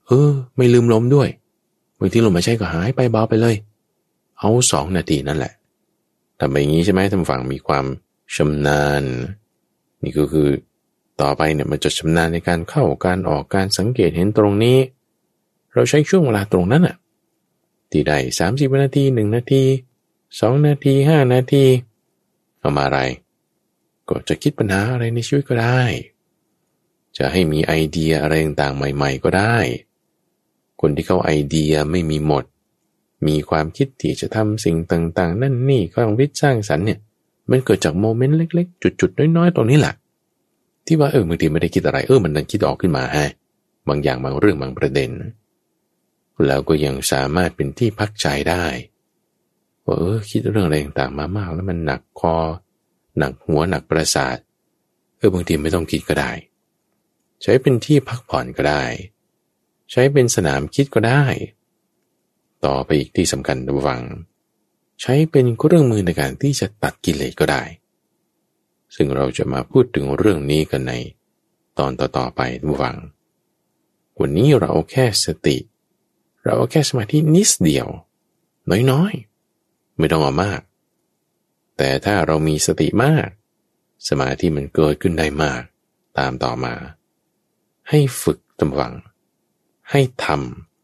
[0.07, 1.29] เออ ไม่ลืมลมด้วย
[1.99, 3.55] บางทีลมหายใจก็หายไปเบาไปเลย
[4.39, 5.53] เอาสองนาทีนั่นแหละ
[6.39, 7.85] ทำไปอย่างนี้ใช่ไหมท่านฝั่งมีความ
[8.35, 9.03] ชำนาญ
[10.03, 10.47] นี่ก็คือ
[11.21, 14.77] ต่อไปเนี่ยมันจะชำนาญในการเข้าการออกการสังเกตเห็นตรงนี้
[15.73, 16.95] เราใช้ช่วงเวลาตรงนั้นอะ
[17.91, 19.63] ที่ได้สามสิบนาทีหนึ่งนาที
[20.39, 21.65] สองนาทีห้านาที
[22.59, 22.99] เอามาอะไร
[24.09, 25.81] ก็จะคิดปัญหาอะไรในชีวิตก็ได้
[27.17, 29.57] จะให้มีไอเดียอะไรต่างๆใหม่ ๆ ก็ได้
[30.81, 32.43] คนที่เขาไอเดียไม่มีหมด
[33.27, 36.99] มีความคิดที่จะทำสิ่งต่าง ๆ นั่นนี่ก็ต้องวิสร้างสรรค์เนี่ย
[37.51, 39.93] มันเกิดจากโมเมนต์เล็ก ๆ จุดๆน้อยๆตรงนี้แหละ
[40.85, 43.29] ที่ว่าเออบางทีไม่ได้คิดอะไรเออมันนั้นคิดออกขึ้นมาฮะ
[43.87, 45.11] บางอย่างบางเรื่องบางประเด็น
[46.47, 48.65] แล้วก็ยังสามารถเป็นที่พักใจได้
[49.85, 52.35] ว่าเออคิดเรื่องอะไรต่างๆมามาก แล้วมันหนักคอ
[53.17, 54.37] หนักหัวหนักประสาท
[55.17, 56.31] เออบางทีไม่ต้องคิดก็ได้
[57.43, 58.83] ใช้เป็นที่พักผ่อนก็ได้
[59.91, 61.23] ใช้เป็นสนามคิดก็ได้
[62.65, 64.03] ต่อไปอีกที่สำคัญระวัง
[65.01, 67.63] ใช้เป็นเครื่องมือในการที่จะตัดกิเลสก็ได้
[68.95, 70.93] ซึ่งเราจะมาพูดถึงเรื่องนี้กันใน
[71.79, 72.97] ตอนต่อๆไประวัง
[74.19, 75.57] วันนี้เราเอาแค่สติ
[76.43, 77.87] เราเอาแค่สมาธินิดเดียว
[78.91, 80.61] น้อยๆ ไม่ต้องเอามาก
[81.77, 83.27] แต่ถ้าเรามีสติมาก
[84.07, 85.61] สมาธิมันเกิดขึ้นได้มาก
[86.17, 86.73] ตามต่อมา
[87.89, 88.93] ให้ฝึกตำวัง
[89.91, 90.27] ให้ท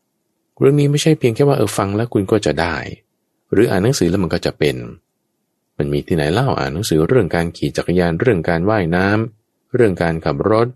[0.01, 2.75] ำเรื่องนี้ไม่ใช่เพียงแค่ว่าเออฟังแล้วคุณก็จะได้
[3.53, 4.75] หรืออ่านหนังสือแล้วมันก็จะเป็น
[5.77, 10.67] มันมีที่ไหนเล่าอ่านหนังสือเรื่องการขี่จักรยานเรื่องการว่ายน้ำเรื่องการขับรถ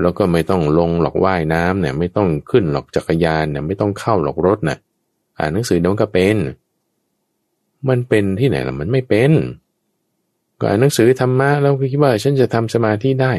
[0.00, 4.78] แล้วก็ไม่ต้องลงหลอกว่ายน้ำเนี่ยไม่ต้องขึ้นหลอกจักรยานเนี่ยไม่ต้องเข้าหลอกรถนะ่ะ
[5.38, 6.36] อ่านหนังสือเดี๋ยวก็เป็น
[7.88, 9.32] มันเป็นที่ไหนล่ะมันไม่เป็น
[10.60, 13.32] ก็อ่านหนังสือธรรมะแล้วคิดว่าฉันจะทำสมาธิได้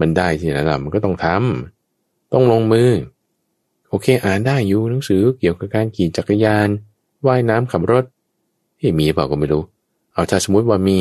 [0.00, 2.90] มันได้ที่ไหนล่ะมันก็ต้องทำต้องลงมือ
[3.88, 6.68] โอเค อ่านได้อยู่หนังสือเกี่ยวกับการขี่จักรยาน
[7.26, 8.04] ว่ายน้ำขับรถ
[8.78, 9.62] ที่มีเปล่าก็ไม่รู้
[10.12, 10.98] เอาถ้าสมมติว่ามี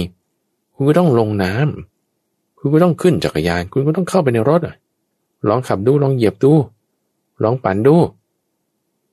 [0.73, 4.75] คุณก็ต้องลงน้ำคุณก็ต้องขึ้นจักรยาน คุณก็ต้องเข้าไปในรถอะ
[5.47, 6.53] ลองขับดูลองเหยียบดู
[7.43, 7.95] ลองปั่นดู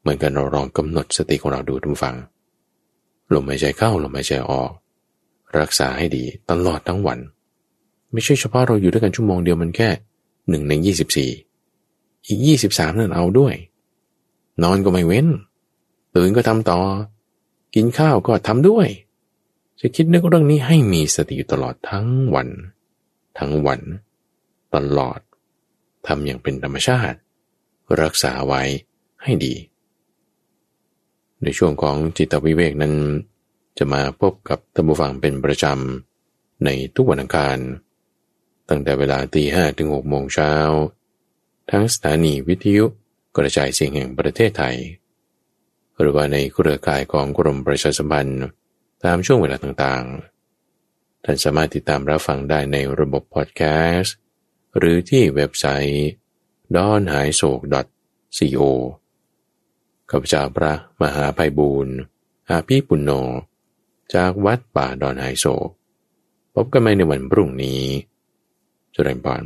[0.01, 2.16] เหมือนกันเราลองกำหนดสติของเราดูทุกฝัง
[3.35, 4.70] ลมหายใจเข้าลมหายใจออก
[5.61, 7.18] รักษาให้ดีตลอดทั้งวัน
[8.12, 9.88] ไม่ใช่เฉพาะเราอยู่ด้วยกันชั่วโมงเดียวมันแค่
[10.48, 11.30] หนึ่งในยี่สิบสี่
[12.26, 13.54] อีกยี่สิบสามนั่นเอาด้วย
[14.62, 15.26] นอนก็ไม่เว้น
[16.14, 16.78] ตื่นก็ทำต่อ
[17.74, 18.88] กินข้าวก็ทำด้วย
[19.80, 22.48] จะคิดนึกเรื่องนี้ให้มีสติอยู่ตลอดทั้งวัน
[23.38, 23.80] ทั้งวัน
[24.74, 25.20] ตลอด
[26.06, 27.18] ทำอย่างเป็นธรรมชาติ
[28.02, 28.62] รักษาไว้
[29.22, 29.54] ให้ดี
[31.42, 32.94] ในช่วงของจิตวิเวกนั้น
[33.78, 37.56] จะมาพบกับท่านผู้ฟังเป็นประจำในทุกวันอังคาร
[38.68, 40.52] ตั้งแต่เวลาตีห้ถึงหกโมงเช้า
[41.70, 42.84] ทั้งสถานีวิทยุ
[43.36, 44.76] กระจายเสียงแห่งประเทศไทย
[45.98, 48.44] หรือว่าในเครือข่ายของกรมประชาสัมพันธ์
[49.04, 53.62] ตามช่วงเวลาต่างๆ ท่านสามารถติดตามรับฟังได้ในระบบพอดแค
[53.96, 54.16] สต์
[54.78, 56.06] หรือที่เว็บไซต์
[56.76, 57.60] d o n h a i s o k
[58.38, 58.60] co
[60.10, 61.96] ข้าพเจ้าพระมหาภัยบูรณ์
[62.50, 63.10] อาภีปุณโญ
[64.14, 65.68] จากวัดป่าดอนไฮโศก
[66.54, 67.82] พบกันใหม่ในวันพรุ่งนี้
[68.97, 69.43] จริญพร